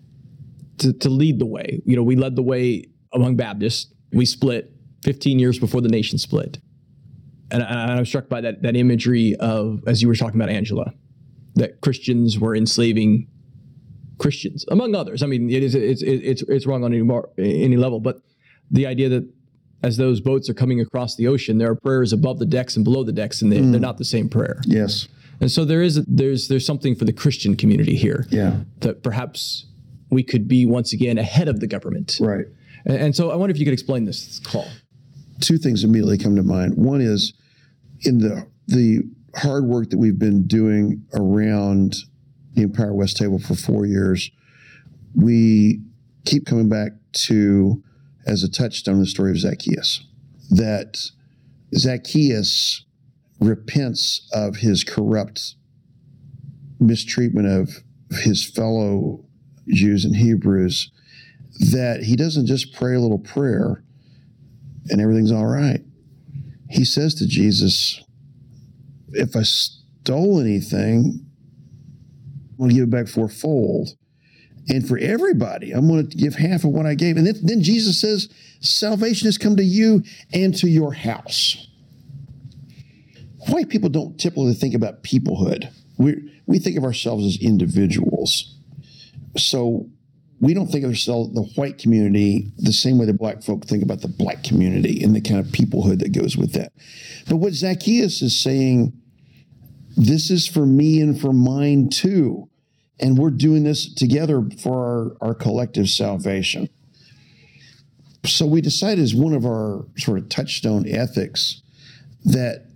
to, 0.79 0.93
to 0.93 1.11
lead 1.11 1.41
the 1.41 1.47
way. 1.47 1.83
You 1.85 1.97
know, 1.97 2.05
we 2.05 2.15
led 2.15 2.37
the 2.37 2.43
way 2.43 2.87
among 3.13 3.35
Baptists. 3.37 3.93
We 4.13 4.25
split 4.25 4.71
15 5.03 5.41
years 5.41 5.59
before 5.59 5.81
the 5.81 5.89
nation 5.89 6.19
split 6.19 6.59
and, 7.55 7.91
I, 7.91 8.01
was 8.01 8.09
struck 8.09 8.29
by 8.29 8.41
that 8.41 8.63
that 8.63 8.77
imagery 8.77 9.37
of 9.37 9.83
as 9.87 10.03
you 10.03 10.09
were 10.09 10.15
talking 10.15 10.41
about 10.41 10.51
Angela, 10.51 10.93
that 11.55 11.81
Christians 11.81 12.39
were 12.39 12.55
enslaving 12.55 13.29
Christians, 14.19 14.65
among 14.71 14.95
others. 14.95 15.23
I 15.23 15.27
mean, 15.27 15.51
it 15.51 15.63
is 15.63 15.75
it's 15.75 16.03
it's 16.03 16.43
it's 16.43 16.67
wrong 16.67 16.85
on 16.85 16.93
any 16.93 17.03
more, 17.03 17.31
any 17.39 17.77
level, 17.77 18.01
but 18.01 18.23
the 18.71 18.87
idea 18.87 19.09
that 19.09 19.29
as 19.83 19.97
those 19.97 20.21
boats 20.21 20.49
are 20.49 20.55
coming 20.55 20.81
across 20.81 21.17
the 21.17 21.29
ocean, 21.29 21.59
there 21.59 21.71
are 21.71 21.75
prayers 21.75 22.13
above 22.13 22.39
the 22.39 22.47
decks 22.47 22.77
and 22.77 22.85
below 22.85 23.05
the 23.05 23.13
decks, 23.13 23.43
and 23.43 23.53
they, 23.53 23.59
mm. 23.59 23.71
they're 23.71 23.81
not 23.81 23.99
the 23.99 24.05
same 24.05 24.29
prayer. 24.29 24.61
Yes. 24.65 25.09
And 25.41 25.51
so 25.51 25.65
there 25.65 25.83
is 25.83 26.03
there's 26.07 26.49
there's 26.49 26.65
something 26.65 26.95
for 26.95 27.05
the 27.05 27.13
Christian 27.13 27.57
community 27.57 27.97
here. 27.97 28.27
Yeah. 28.31 28.61
That 28.81 29.03
perhaps 29.03 29.67
we 30.11 30.23
could 30.23 30.49
be 30.49 30.65
once 30.65 30.93
again 30.93 31.19
ahead 31.19 31.49
of 31.49 31.61
the 31.61 31.67
government. 31.67 32.19
Right. 32.21 32.47
And, 32.87 32.97
and 32.97 33.17
so 33.17 33.31
I 33.31 33.37
wonder 33.37 33.53
if 33.53 33.59
you 33.59 33.65
could 33.65 33.75
explain 33.75 34.05
this 34.05 34.39
call 34.39 34.67
two 35.41 35.59
things 35.59 35.85
immediately 35.85 36.19
come 36.19 36.37
to 36.37 36.43
mind. 36.43 36.77
One 36.77 37.01
is 37.01 37.35
in 38.05 38.19
the 38.19 38.47
the 38.67 39.03
hard 39.37 39.65
work 39.65 39.91
that 39.91 39.99
we've 39.99 40.19
been 40.19 40.47
doing 40.47 41.05
around 41.15 41.97
the 42.55 42.63
Empower 42.63 42.95
West 42.95 43.17
table 43.17 43.39
for 43.39 43.55
four 43.55 43.85
years, 43.85 44.31
we 45.15 45.81
keep 46.25 46.47
coming 46.47 46.69
back 46.69 46.93
to 47.13 47.83
as 48.27 48.43
a 48.43 48.51
touchstone 48.51 49.01
the 49.01 49.07
story 49.07 49.31
of 49.31 49.39
Zacchaeus. 49.39 50.07
That 50.51 51.11
Zacchaeus 51.75 52.85
repents 53.41 54.29
of 54.33 54.57
his 54.57 54.85
corrupt 54.85 55.57
mistreatment 56.81 57.49
of 57.49 57.83
his 58.19 58.45
fellow 58.45 59.25
Jews 59.69 60.05
and 60.05 60.15
Hebrews, 60.15 60.91
that 61.73 62.03
he 62.05 62.17
doesn't 62.17 62.47
just 62.47 62.73
pray 62.73 62.95
a 62.95 63.01
little 63.01 63.19
prayer, 63.19 63.83
and 64.89 65.01
everything's 65.01 65.33
all 65.33 65.47
right. 65.47 65.81
He 66.75 66.85
says 66.85 67.15
to 67.17 67.27
Jesus, 67.27 68.03
If 69.13 69.37
I 69.37 69.43
stole 69.43 70.41
anything, 70.41 71.25
I'm 72.51 72.57
going 72.59 72.71
to 72.71 72.75
give 72.75 72.85
it 72.85 72.91
back 72.91 73.07
fourfold. 73.07 73.91
And 74.69 74.87
for 74.87 74.99
everybody, 74.99 75.71
I'm 75.71 75.87
going 75.87 76.09
to 76.09 76.17
give 76.17 76.35
half 76.35 76.65
of 76.65 76.71
what 76.71 76.85
I 76.85 76.97
gave. 76.97 77.17
And 77.17 77.29
then, 77.29 77.37
then 77.43 77.63
Jesus 77.63 78.01
says, 78.01 78.29
Salvation 78.59 79.27
has 79.27 79.39
come 79.39 79.55
to 79.57 79.63
you 79.63 80.03
and 80.33 80.53
to 80.57 80.69
your 80.69 80.93
house. 80.93 81.69
White 83.49 83.69
people 83.69 83.89
don't 83.89 84.19
typically 84.19 84.55
think 84.55 84.75
about 84.75 85.05
peoplehood. 85.05 85.73
We, 85.97 86.33
we 86.47 86.59
think 86.59 86.77
of 86.77 86.83
ourselves 86.83 87.25
as 87.25 87.39
individuals. 87.41 88.53
So 89.37 89.91
we 90.41 90.55
don't 90.55 90.67
think 90.67 90.85
of 90.85 90.91
ourselves, 90.91 91.33
the 91.33 91.43
white 91.55 91.79
community, 91.79 92.53
the 92.59 92.73
same 92.73 92.99
way 92.99 93.07
the 93.07 93.15
black 93.15 93.43
folk 93.43 93.65
think 93.65 93.83
about 93.83 94.01
the 94.01 94.09
black 94.09 94.43
community 94.43 95.03
and 95.03 95.15
the 95.15 95.21
kind 95.21 95.41
of 95.41 95.47
peoplehood 95.47 96.01
that 96.01 96.13
goes 96.13 96.37
with 96.37 96.53
that. 96.53 96.73
But 97.29 97.37
what 97.37 97.53
Zacchaeus 97.53 98.21
is 98.21 98.39
saying, 98.39 98.93
this 99.97 100.31
is 100.31 100.47
for 100.47 100.67
me 100.67 101.01
and 101.01 101.19
for 101.19 101.33
mine 101.33 101.89
too. 101.89 102.49
And 103.01 103.19
we're 103.19 103.31
doing 103.31 103.65
this 103.65 103.93
together 103.93 104.43
for 104.63 105.17
our, 105.21 105.29
our 105.29 105.35
collective 105.35 105.89
salvation. 105.89 106.69
So 108.25 108.47
we 108.47 108.61
decided 108.61 109.03
as 109.03 109.15
one 109.15 109.35
of 109.35 109.45
our 109.45 109.87
sort 109.97 110.19
of 110.19 110.29
touchstone 110.29 110.89
ethics 110.89 111.63
that 112.25 112.67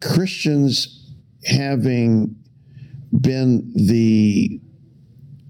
Christians 0.00 1.10
having 1.44 2.36
been 3.20 3.72
the 3.74 4.60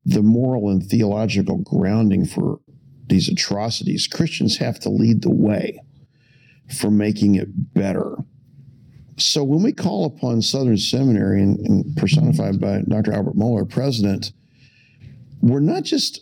the 0.05 0.23
moral 0.23 0.69
and 0.69 0.83
theological 0.83 1.59
grounding 1.59 2.27
for 2.27 2.61
these 3.07 3.29
atrocities, 3.29 4.07
Christians 4.07 4.57
have 4.59 4.81
to 4.81 4.89
lead 4.89 5.23
the 5.23 5.31
way 5.31 5.79
for 6.79 6.91
making 6.91 7.35
it 7.35 7.75
better. 7.75 8.17
So 9.19 9.45
when 9.45 9.63
we 9.63 9.73
call 9.73 10.07
upon 10.07 10.43
Southern 10.43 10.79
Seminary 10.79 11.43
and, 11.43 11.59
and 11.61 11.97
personified 11.97 12.61
by 12.61 12.83
Dr. 12.89 13.13
Albert 13.13 13.37
Mohler, 13.37 13.69
president, 13.69 14.33
we're 15.41 15.61
not 15.61 15.83
just 15.83 16.21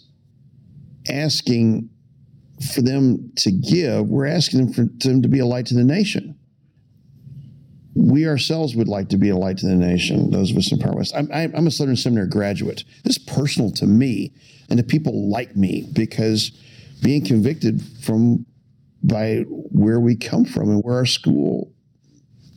asking 1.08 1.88
for 2.74 2.82
them 2.82 3.32
to 3.36 3.50
give, 3.50 4.08
we're 4.08 4.26
asking 4.26 4.66
them 4.66 4.72
for 4.72 4.84
them 5.06 5.22
to 5.22 5.28
be 5.28 5.38
a 5.38 5.46
light 5.46 5.66
to 5.66 5.74
the 5.74 5.84
nation 5.84 6.39
we 7.94 8.26
ourselves 8.26 8.76
would 8.76 8.88
like 8.88 9.08
to 9.08 9.16
be 9.16 9.30
a 9.30 9.36
light 9.36 9.58
to 9.58 9.66
the 9.66 9.74
nation, 9.74 10.30
those 10.30 10.50
of 10.50 10.56
us 10.56 10.70
in 10.70 10.78
Empower 10.78 10.96
West. 10.96 11.14
I'm, 11.14 11.28
I'm 11.32 11.66
a 11.66 11.70
Southern 11.70 11.96
Seminary 11.96 12.28
graduate. 12.28 12.84
This 13.04 13.16
is 13.16 13.24
personal 13.24 13.70
to 13.72 13.86
me 13.86 14.32
and 14.68 14.78
to 14.78 14.84
people 14.84 15.30
like 15.30 15.56
me 15.56 15.88
because 15.92 16.52
being 17.02 17.24
convicted 17.24 17.82
from 18.02 18.46
by 19.02 19.38
where 19.48 19.98
we 19.98 20.14
come 20.14 20.44
from 20.44 20.68
and 20.68 20.82
where 20.84 20.96
our 20.96 21.06
school 21.06 21.72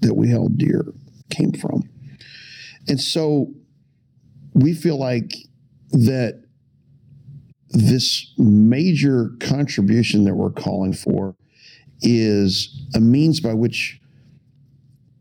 that 0.01 0.13
we 0.13 0.29
held 0.29 0.57
dear 0.57 0.85
came 1.29 1.53
from. 1.53 1.89
And 2.87 2.99
so 2.99 3.53
we 4.53 4.73
feel 4.73 4.99
like 4.99 5.33
that 5.91 6.43
this 7.69 8.33
major 8.37 9.31
contribution 9.39 10.25
that 10.25 10.35
we're 10.35 10.51
calling 10.51 10.93
for 10.93 11.35
is 12.01 12.85
a 12.93 12.99
means 12.99 13.39
by 13.39 13.53
which 13.53 13.99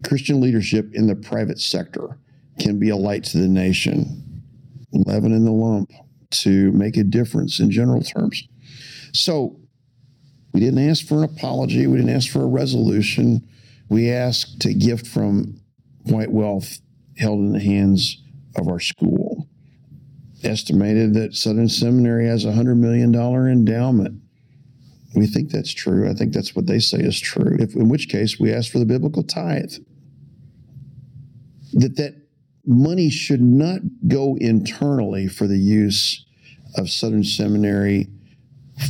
Christian 0.05 0.41
leadership 0.41 0.95
in 0.95 1.07
the 1.07 1.15
private 1.15 1.61
sector 1.61 2.19
can 2.59 2.79
be 2.79 2.91
a 2.91 2.97
light 2.97 3.25
to 3.25 3.39
the 3.39 3.49
nation, 3.49 4.43
leaven 4.93 5.33
in 5.33 5.45
the 5.45 5.53
lump 5.53 5.91
to 6.31 6.73
make 6.73 6.97
a 6.97 7.05
difference 7.05 7.61
in 7.61 7.71
general 7.71 8.03
terms. 8.03 8.49
So 9.13 9.59
we 10.53 10.61
didn't 10.61 10.89
ask 10.89 11.07
for 11.07 11.19
an 11.19 11.25
apology, 11.25 11.87
we 11.87 11.97
didn't 11.99 12.15
ask 12.15 12.31
for 12.31 12.43
a 12.43 12.47
resolution. 12.47 13.47
We 13.89 14.11
asked 14.11 14.61
to 14.61 14.73
gift 14.73 15.07
from 15.07 15.61
white 16.05 16.31
wealth 16.31 16.79
held 17.19 17.41
in 17.41 17.53
the 17.53 17.61
hands 17.61 18.23
of 18.57 18.69
our 18.69 18.81
school. 18.81 19.49
Estimated 20.43 21.15
that 21.15 21.35
Southern 21.35 21.69
Seminary 21.69 22.27
has 22.27 22.45
a 22.45 22.53
$100 22.53 22.77
million 22.79 23.15
endowment. 23.15 24.21
We 25.15 25.27
think 25.27 25.51
that's 25.51 25.73
true. 25.73 26.11
I 26.11 26.15
think 26.15 26.33
that's 26.33 26.57
what 26.57 26.67
they 26.67 26.79
say 26.79 26.99
is 26.99 27.21
true. 27.21 27.57
If, 27.61 27.77
in 27.77 27.89
which 27.89 28.09
case, 28.09 28.41
we 28.41 28.53
ask 28.53 28.73
for 28.73 28.79
the 28.79 28.87
biblical 28.87 29.23
tithe 29.23 29.75
that 31.73 31.97
that 31.97 32.15
money 32.65 33.11
should 33.11 33.43
not 33.43 33.81
go 34.07 34.37
internally 34.41 35.27
for 35.27 35.47
the 35.47 35.59
use 35.59 36.25
of 36.77 36.91
Southern 36.91 37.25
Seminary 37.25 38.09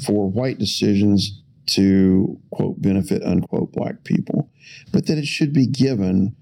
for 0.04 0.30
white 0.30 0.58
decisions 0.58 1.42
to 1.66 2.38
quote 2.50 2.80
benefit 2.82 3.22
unquote 3.22 3.72
black 3.72 4.04
people, 4.04 4.50
but 4.92 5.06
that 5.06 5.18
it 5.18 5.26
should 5.26 5.52
be 5.52 5.66
given 5.66 6.36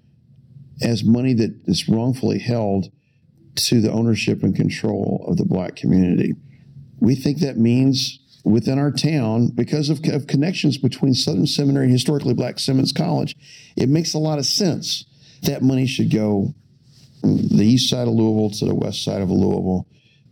as 0.83 1.05
money 1.05 1.35
that 1.35 1.55
is 1.67 1.89
wrongfully 1.89 2.39
held 2.39 2.91
to 3.55 3.81
the 3.81 3.91
ownership 3.91 4.43
and 4.43 4.57
control 4.57 5.25
of 5.29 5.37
the 5.37 5.45
black 5.45 5.77
community. 5.77 6.35
We 7.01 7.15
think 7.15 7.39
that 7.39 7.59
means 7.59 8.19
within 8.45 8.79
our 8.79 8.91
town, 8.91 9.49
because 9.49 9.91
of, 9.91 10.01
of 10.09 10.27
connections 10.27 10.79
between 10.79 11.15
Southern 11.15 11.47
Seminary 11.47 11.85
and 11.85 11.93
historically 11.93 12.35
black 12.35 12.59
Simmons 12.59 12.93
College, 12.93 13.37
it 13.77 13.89
makes 13.89 14.15
a 14.15 14.19
lot 14.19 14.39
of 14.39 14.47
sense. 14.47 15.05
That 15.43 15.63
money 15.63 15.87
should 15.87 16.11
go 16.11 16.55
from 17.21 17.37
the 17.49 17.65
east 17.65 17.89
side 17.91 18.09
of 18.09 18.15
Louisville 18.15 18.51
to 18.59 18.65
the 18.67 18.75
west 18.75 19.05
side 19.05 19.21
of 19.23 19.31
Louisville 19.31 19.87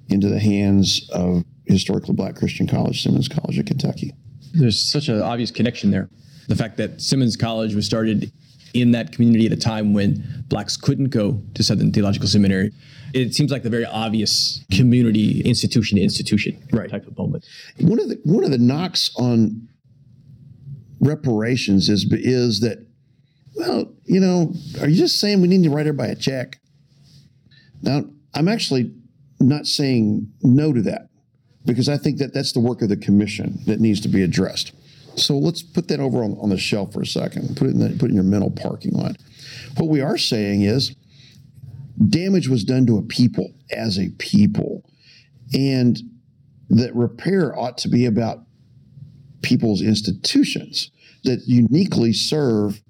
into 0.09 0.29
the 0.29 0.39
hands 0.41 1.09
of 1.13 1.45
historically 1.67 2.15
black 2.15 2.35
Christian 2.37 2.67
college, 2.67 3.03
Simmons 3.03 3.29
College 3.29 3.59
of 3.59 3.67
Kentucky. 3.67 4.15
There's 4.55 4.81
such 4.81 5.09
an 5.09 5.21
obvious 5.21 5.51
connection 5.51 5.91
there. 5.91 6.09
The 6.49 6.57
fact 6.57 6.79
that 6.79 7.01
Simmons 7.03 7.37
College 7.37 7.75
was 7.75 7.85
started 7.85 8.33
in 8.75 8.93
that 8.93 9.13
community 9.13 9.47
at 9.47 9.53
a 9.53 9.57
time 9.57 9.93
when 9.93 10.45
blacks 10.49 10.77
couldn't 10.77 11.09
go 11.09 11.43
to 11.55 11.63
Southern 11.63 11.93
Theological 11.93 12.29
Seminary. 12.29 12.73
It 13.15 13.35
seems 13.35 13.51
like 13.51 13.63
the 13.63 13.71
very 13.71 13.85
obvious 13.87 14.65
community 14.73 15.41
institution 15.43 15.97
to 15.97 16.03
institution 16.03 16.63
Right. 16.73 16.89
type 16.91 17.07
of 17.07 17.17
moment. 17.17 17.45
One 17.81 18.01
of 18.01 18.09
the 18.09 18.19
one 18.25 18.45
of 18.45 18.51
the 18.51 18.59
knocks 18.59 19.11
on 19.17 19.69
reparations 21.01 21.89
is 21.89 22.07
is 22.11 22.61
that 22.61 22.87
well, 23.59 23.93
you 24.05 24.21
know, 24.21 24.55
are 24.81 24.89
you 24.89 24.97
just 24.97 25.19
saying 25.19 25.41
we 25.41 25.49
need 25.49 25.65
to 25.65 25.71
write 25.71 25.89
everybody 25.89 26.13
a 26.13 26.15
check? 26.15 26.61
Now, 27.83 28.05
I'm 28.33 28.47
actually 28.47 28.95
not 29.41 29.67
saying 29.67 30.33
no 30.43 30.73
to 30.73 30.81
that 30.83 31.09
because 31.65 31.89
I 31.89 31.97
think 31.99 32.19
that 32.19 32.33
that's 32.33 32.53
the 32.53 32.61
work 32.61 32.83
of 32.83 32.89
the 32.89 32.97
commission 32.97 33.59
that 33.67 33.81
needs 33.81 34.01
to 34.03 34.09
be 34.09 34.23
addressed. 34.23 34.73
So 35.17 35.37
let's 35.37 35.63
put 35.63 35.89
that 35.89 35.99
over 35.99 36.23
on, 36.23 36.39
on 36.41 36.51
the 36.51 36.57
shelf 36.57 36.93
for 36.93 37.03
a 37.03 37.07
second. 37.07 37.57
Put 37.57 37.67
it 37.67 37.71
in 37.71 37.81
the, 37.81 37.89
put 37.99 38.07
it 38.07 38.11
in 38.11 38.15
your 38.15 38.25
mental 38.25 38.53
parking 38.53 38.93
lot. 38.93 39.17
What 39.77 39.89
we 39.89 40.01
are 40.01 40.17
saying 40.17 40.63
is 40.63 40.95
damage 42.09 42.47
was 42.47 42.63
done 42.63 42.87
to 42.87 42.99
a 42.99 43.03
people 43.03 43.53
as 43.73 43.99
a 43.99 44.11
people, 44.19 44.89
and 45.53 45.99
that 46.71 46.95
repair 46.95 47.59
ought 47.59 47.79
to 47.79 47.89
be 47.89 48.07
about 48.07 48.45
people's 49.43 49.83
institutions 49.83 50.93
that 51.25 51.41
uniquely 51.47 52.13
serve 52.13 52.81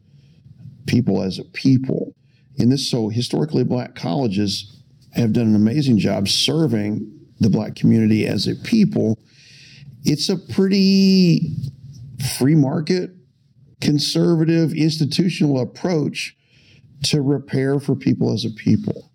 people 0.88 1.22
as 1.22 1.38
a 1.38 1.44
people. 1.44 2.14
In 2.56 2.70
this, 2.70 2.90
so 2.90 3.08
historically 3.08 3.62
black 3.62 3.94
colleges 3.94 4.82
have 5.12 5.32
done 5.32 5.46
an 5.46 5.54
amazing 5.54 5.98
job 5.98 6.26
serving 6.28 7.08
the 7.38 7.48
black 7.48 7.76
community 7.76 8.26
as 8.26 8.48
a 8.48 8.56
people. 8.56 9.18
It's 10.02 10.28
a 10.28 10.36
pretty 10.36 11.52
free 12.36 12.56
market, 12.56 13.10
conservative, 13.80 14.72
institutional 14.72 15.60
approach 15.60 16.36
to 17.04 17.22
repair 17.22 17.78
for 17.78 17.94
people 17.94 18.32
as 18.32 18.44
a 18.44 18.50
people. 18.50 19.12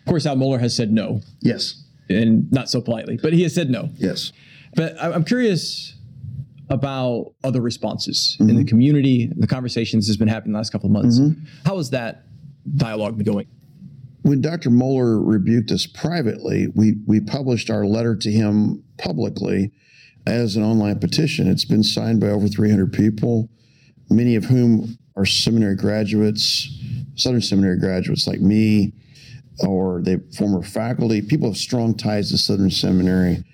Of 0.00 0.06
course, 0.06 0.24
Al 0.24 0.36
Mohler 0.36 0.60
has 0.60 0.74
said 0.74 0.90
no, 0.92 1.20
Yes. 1.42 1.84
and 2.08 2.50
not 2.52 2.70
so 2.70 2.80
politely, 2.80 3.18
but 3.20 3.34
he 3.34 3.42
has 3.42 3.54
said 3.54 3.68
no. 3.68 3.90
Yes. 3.98 4.32
But 4.74 4.94
I'm 5.02 5.24
curious 5.24 5.95
about 6.68 7.32
other 7.44 7.60
responses 7.60 8.36
in 8.40 8.48
the 8.48 8.54
mm-hmm. 8.54 8.64
community, 8.64 9.30
the 9.36 9.46
conversations 9.46 10.06
that's 10.06 10.16
been 10.16 10.28
happening 10.28 10.52
the 10.52 10.58
last 10.58 10.70
couple 10.70 10.86
of 10.86 10.92
months. 10.92 11.20
Mm-hmm. 11.20 11.44
How 11.64 11.76
has 11.76 11.90
that 11.90 12.24
dialogue 12.76 13.16
been 13.16 13.26
going? 13.26 13.46
when 14.26 14.40
Dr. 14.40 14.70
Mohler 14.70 15.22
rebuked 15.24 15.70
us 15.70 15.86
privately, 15.86 16.66
we 16.74 16.96
we 17.06 17.20
published 17.20 17.70
our 17.70 17.86
letter 17.86 18.16
to 18.16 18.30
him 18.30 18.82
publicly 18.98 19.70
as 20.26 20.56
an 20.56 20.64
online 20.64 20.98
petition. 20.98 21.46
It's 21.46 21.64
been 21.64 21.84
signed 21.84 22.20
by 22.20 22.30
over 22.30 22.48
300 22.48 22.92
people, 22.92 23.48
many 24.10 24.34
of 24.34 24.46
whom 24.46 24.98
are 25.14 25.24
seminary 25.24 25.76
graduates, 25.76 26.68
Southern 27.14 27.40
Seminary 27.40 27.78
graduates 27.78 28.26
like 28.26 28.40
me, 28.40 28.94
or 29.60 30.02
they 30.02 30.16
former 30.36 30.60
faculty, 30.60 31.22
people 31.22 31.48
of 31.48 31.56
strong 31.56 31.96
ties 31.96 32.30
to 32.30 32.38
Southern 32.38 32.72
Seminary 32.72 33.44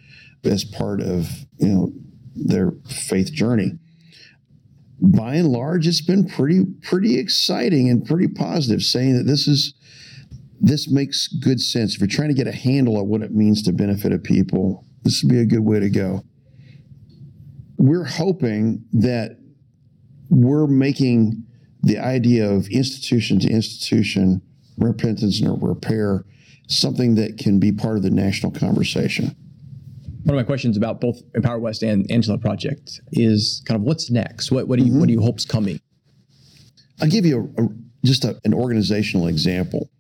as 0.44 0.64
part 0.64 1.02
of 1.02 1.28
you 1.58 1.68
know 1.68 1.92
their 2.34 2.72
faith 2.86 3.32
journey. 3.32 3.78
By 5.00 5.34
and 5.34 5.48
large, 5.48 5.86
it's 5.86 6.00
been 6.00 6.28
pretty 6.28 6.64
pretty 6.82 7.18
exciting 7.18 7.88
and 7.88 8.04
pretty 8.04 8.28
positive, 8.28 8.82
saying 8.82 9.16
that 9.16 9.24
this 9.24 9.48
is 9.48 9.74
this 10.60 10.88
makes 10.88 11.26
good 11.26 11.60
sense. 11.60 11.94
If 11.94 12.00
you're 12.00 12.08
trying 12.08 12.28
to 12.28 12.34
get 12.34 12.46
a 12.46 12.52
handle 12.52 12.96
on 12.96 13.08
what 13.08 13.22
it 13.22 13.34
means 13.34 13.62
to 13.64 13.72
benefit 13.72 14.12
a 14.12 14.18
people, 14.18 14.86
this 15.02 15.22
would 15.22 15.30
be 15.30 15.40
a 15.40 15.44
good 15.44 15.64
way 15.64 15.80
to 15.80 15.90
go. 15.90 16.22
We're 17.76 18.04
hoping 18.04 18.84
that 18.92 19.38
we're 20.30 20.68
making 20.68 21.44
the 21.82 21.98
idea 21.98 22.48
of 22.48 22.68
institution 22.68 23.40
to 23.40 23.48
institution 23.48 24.40
repentance 24.78 25.40
and 25.40 25.60
repair 25.60 26.24
something 26.68 27.16
that 27.16 27.38
can 27.38 27.58
be 27.58 27.72
part 27.72 27.96
of 27.96 28.02
the 28.04 28.10
national 28.10 28.52
conversation. 28.52 29.36
One 30.24 30.36
of 30.36 30.40
my 30.40 30.46
questions 30.46 30.76
about 30.76 31.00
both 31.00 31.20
Empower 31.34 31.58
West 31.58 31.82
and 31.82 32.08
Angela 32.08 32.38
Project 32.38 33.00
is 33.10 33.60
kind 33.66 33.76
of 33.76 33.82
what's 33.82 34.08
next? 34.08 34.52
What, 34.52 34.68
what 34.68 34.78
do 34.78 34.84
you 34.84 34.92
what 34.92 35.06
do 35.06 35.12
you 35.12 35.18
mm-hmm. 35.18 35.26
hope's 35.26 35.44
coming? 35.44 35.80
I'll 37.00 37.08
give 37.08 37.26
you 37.26 37.52
a, 37.58 37.62
a, 37.64 37.68
just 38.04 38.24
a, 38.24 38.38
an 38.44 38.54
organizational 38.54 39.26
example. 39.26 39.90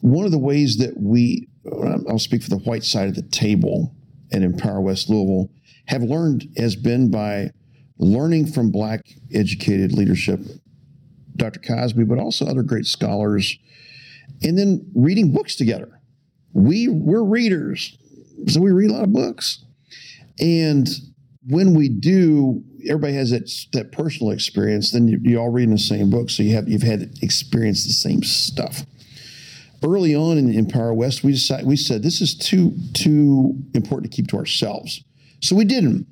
One 0.00 0.26
of 0.26 0.32
the 0.32 0.38
ways 0.38 0.76
that 0.76 1.00
we, 1.00 1.48
I'll 2.06 2.18
speak 2.18 2.42
for 2.42 2.50
the 2.50 2.58
white 2.58 2.84
side 2.84 3.08
of 3.08 3.14
the 3.14 3.22
table 3.22 3.94
at 4.30 4.42
Empower 4.42 4.82
West 4.82 5.08
Louisville, 5.08 5.50
have 5.86 6.02
learned 6.02 6.46
has 6.58 6.76
been 6.76 7.10
by 7.10 7.50
learning 7.98 8.48
from 8.48 8.70
Black 8.70 9.00
educated 9.32 9.92
leadership, 9.92 10.40
Dr. 11.36 11.60
Cosby, 11.60 12.04
but 12.04 12.18
also 12.18 12.44
other 12.44 12.62
great 12.62 12.84
scholars, 12.84 13.56
and 14.42 14.58
then 14.58 14.90
reading 14.94 15.32
books 15.32 15.56
together. 15.56 16.00
We, 16.52 16.88
we're 16.88 17.24
readers, 17.24 17.96
so 18.48 18.60
we 18.60 18.70
read 18.70 18.90
a 18.90 18.94
lot 18.94 19.04
of 19.04 19.12
books. 19.12 19.64
And 20.40 20.88
when 21.46 21.74
we 21.74 21.88
do, 21.88 22.62
everybody 22.88 23.14
has 23.14 23.30
that 23.30 23.50
that 23.72 23.92
personal 23.92 24.32
experience. 24.32 24.90
Then 24.90 25.08
you, 25.08 25.18
you 25.22 25.38
all 25.38 25.50
read 25.50 25.64
in 25.64 25.70
the 25.70 25.78
same 25.78 26.10
book, 26.10 26.30
so 26.30 26.42
you 26.42 26.54
have 26.54 26.68
you've 26.68 26.82
had 26.82 27.14
experienced 27.22 27.86
the 27.86 27.92
same 27.92 28.22
stuff. 28.22 28.84
Early 29.82 30.14
on 30.14 30.38
in 30.38 30.52
Empower 30.52 30.94
West, 30.94 31.22
we 31.22 31.32
decided 31.32 31.66
we 31.66 31.76
said 31.76 32.02
this 32.02 32.20
is 32.20 32.34
too 32.34 32.74
too 32.94 33.56
important 33.74 34.10
to 34.10 34.16
keep 34.16 34.28
to 34.28 34.38
ourselves, 34.38 35.04
so 35.40 35.54
we 35.54 35.64
didn't. 35.64 36.06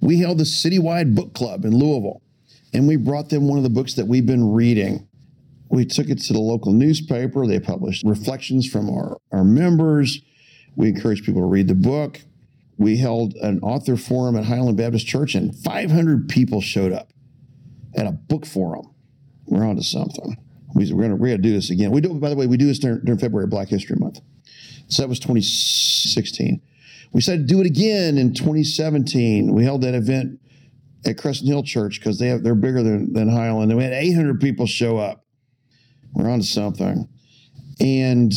We 0.00 0.18
held 0.18 0.40
a 0.40 0.44
citywide 0.44 1.14
book 1.14 1.32
club 1.32 1.64
in 1.64 1.76
Louisville, 1.76 2.20
and 2.72 2.86
we 2.88 2.96
brought 2.96 3.30
them 3.30 3.48
one 3.48 3.56
of 3.56 3.64
the 3.64 3.70
books 3.70 3.94
that 3.94 4.06
we've 4.06 4.26
been 4.26 4.52
reading. 4.52 5.08
We 5.70 5.86
took 5.86 6.08
it 6.08 6.18
to 6.22 6.32
the 6.32 6.40
local 6.40 6.72
newspaper. 6.72 7.46
They 7.46 7.58
published 7.58 8.04
reflections 8.04 8.68
from 8.68 8.90
our, 8.90 9.16
our 9.32 9.44
members. 9.44 10.20
We 10.76 10.88
encouraged 10.88 11.24
people 11.24 11.40
to 11.40 11.46
read 11.46 11.68
the 11.68 11.74
book. 11.74 12.20
We 12.76 12.96
held 12.96 13.34
an 13.34 13.60
author 13.60 13.96
forum 13.96 14.36
at 14.36 14.44
Highland 14.44 14.76
Baptist 14.76 15.06
Church, 15.06 15.34
and 15.34 15.54
500 15.54 16.28
people 16.28 16.60
showed 16.60 16.92
up 16.92 17.12
at 17.96 18.06
a 18.06 18.12
book 18.12 18.46
forum. 18.46 18.92
We're 19.46 19.64
on 19.64 19.76
to 19.76 19.84
something. 19.84 20.36
We, 20.74 20.92
we're 20.92 21.02
gonna 21.02 21.16
we're 21.16 21.28
gonna 21.28 21.38
do 21.38 21.52
this 21.52 21.70
again. 21.70 21.92
We 21.92 22.00
do. 22.00 22.14
By 22.14 22.30
the 22.30 22.36
way, 22.36 22.46
we 22.46 22.56
do 22.56 22.66
this 22.66 22.80
during, 22.80 23.00
during 23.04 23.20
February 23.20 23.46
Black 23.46 23.68
History 23.68 23.96
Month. 23.96 24.20
So 24.88 25.02
that 25.02 25.08
was 25.08 25.20
2016. 25.20 26.60
We 27.12 27.20
decided 27.20 27.46
to 27.48 27.54
do 27.54 27.60
it 27.60 27.66
again 27.66 28.18
in 28.18 28.34
2017. 28.34 29.54
We 29.54 29.64
held 29.64 29.82
that 29.82 29.94
event 29.94 30.40
at 31.06 31.16
Crescent 31.16 31.48
Hill 31.48 31.62
Church 31.62 32.00
because 32.00 32.18
they 32.18 32.26
have 32.28 32.42
they're 32.42 32.56
bigger 32.56 32.82
than, 32.82 33.12
than 33.12 33.28
Highland. 33.28 33.70
And 33.70 33.78
we 33.78 33.84
had 33.84 33.92
800 33.92 34.40
people 34.40 34.66
show 34.66 34.98
up. 34.98 35.24
We're 36.12 36.28
on 36.28 36.40
to 36.40 36.46
something. 36.46 37.08
And 37.80 38.32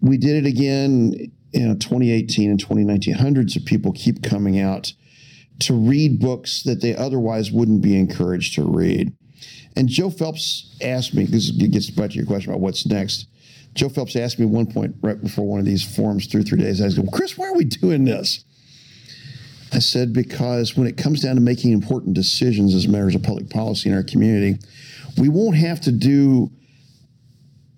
we 0.00 0.18
did 0.18 0.44
it 0.44 0.48
again 0.48 1.32
you 1.56 1.66
know 1.66 1.74
2018 1.74 2.50
and 2.50 2.60
2019 2.60 3.14
hundreds 3.14 3.56
of 3.56 3.64
people 3.64 3.92
keep 3.92 4.22
coming 4.22 4.60
out 4.60 4.92
to 5.58 5.74
read 5.74 6.20
books 6.20 6.62
that 6.64 6.82
they 6.82 6.94
otherwise 6.94 7.50
wouldn't 7.50 7.80
be 7.80 7.98
encouraged 7.98 8.54
to 8.54 8.62
read. 8.62 9.12
And 9.74 9.88
joe 9.88 10.10
phelps 10.10 10.76
asked 10.82 11.14
me 11.14 11.24
it 11.24 11.70
gets 11.70 11.90
back 11.90 12.10
to 12.10 12.16
your 12.16 12.26
question 12.26 12.50
about 12.50 12.60
what's 12.60 12.86
next. 12.86 13.26
Joe 13.74 13.88
phelps 13.88 14.16
asked 14.16 14.38
me 14.38 14.46
one 14.46 14.66
point 14.66 14.96
right 15.02 15.20
before 15.20 15.46
one 15.46 15.58
of 15.58 15.66
these 15.66 15.82
forums 15.82 16.26
through 16.26 16.42
three 16.42 16.60
days 16.60 16.80
i 16.80 16.88
said 16.88 17.02
well, 17.02 17.12
chris 17.12 17.38
why 17.38 17.46
are 17.46 17.54
we 17.54 17.64
doing 17.64 18.04
this? 18.04 18.44
I 19.72 19.80
said 19.80 20.12
because 20.12 20.76
when 20.76 20.86
it 20.86 20.96
comes 20.96 21.22
down 21.22 21.34
to 21.34 21.40
making 21.40 21.72
important 21.72 22.14
decisions 22.14 22.74
as 22.74 22.86
matters 22.86 23.14
of 23.14 23.22
public 23.22 23.50
policy 23.50 23.88
in 23.88 23.96
our 23.96 24.04
community 24.04 24.58
we 25.18 25.30
won't 25.30 25.56
have 25.56 25.80
to 25.82 25.92
do 25.92 26.50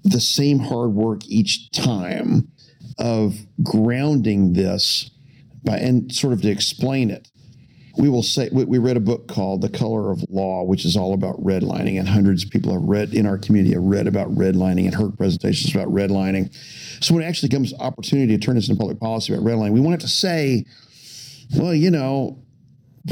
the 0.02 0.20
same 0.20 0.58
hard 0.58 0.90
work 0.92 1.24
each 1.26 1.70
time 1.70 2.50
of 2.98 3.36
grounding 3.62 4.52
this 4.52 5.10
by 5.64 5.78
and 5.78 6.12
sort 6.12 6.32
of 6.32 6.42
to 6.42 6.50
explain 6.50 7.10
it. 7.10 7.28
We 7.96 8.08
will 8.08 8.22
say 8.22 8.48
we, 8.52 8.64
we 8.64 8.78
read 8.78 8.96
a 8.96 9.00
book 9.00 9.26
called 9.26 9.60
The 9.60 9.68
Color 9.68 10.12
of 10.12 10.24
Law, 10.28 10.62
which 10.62 10.84
is 10.84 10.96
all 10.96 11.14
about 11.14 11.42
redlining, 11.42 11.98
and 11.98 12.08
hundreds 12.08 12.44
of 12.44 12.50
people 12.50 12.72
have 12.72 12.82
read 12.82 13.12
in 13.12 13.26
our 13.26 13.38
community 13.38 13.74
have 13.74 13.82
read 13.82 14.06
about 14.06 14.28
redlining 14.28 14.84
and 14.84 14.94
heard 14.94 15.16
presentations 15.16 15.74
about 15.74 15.88
redlining. 15.88 16.54
So 17.02 17.14
when 17.14 17.24
it 17.24 17.26
actually 17.26 17.48
comes 17.48 17.74
opportunity 17.74 18.36
to 18.36 18.44
turn 18.44 18.54
this 18.54 18.68
into 18.68 18.78
public 18.78 19.00
policy 19.00 19.32
about 19.32 19.44
redlining, 19.44 19.72
we 19.72 19.80
won't 19.80 20.00
to 20.00 20.08
say, 20.08 20.64
well, 21.56 21.74
you 21.74 21.90
know, 21.90 22.38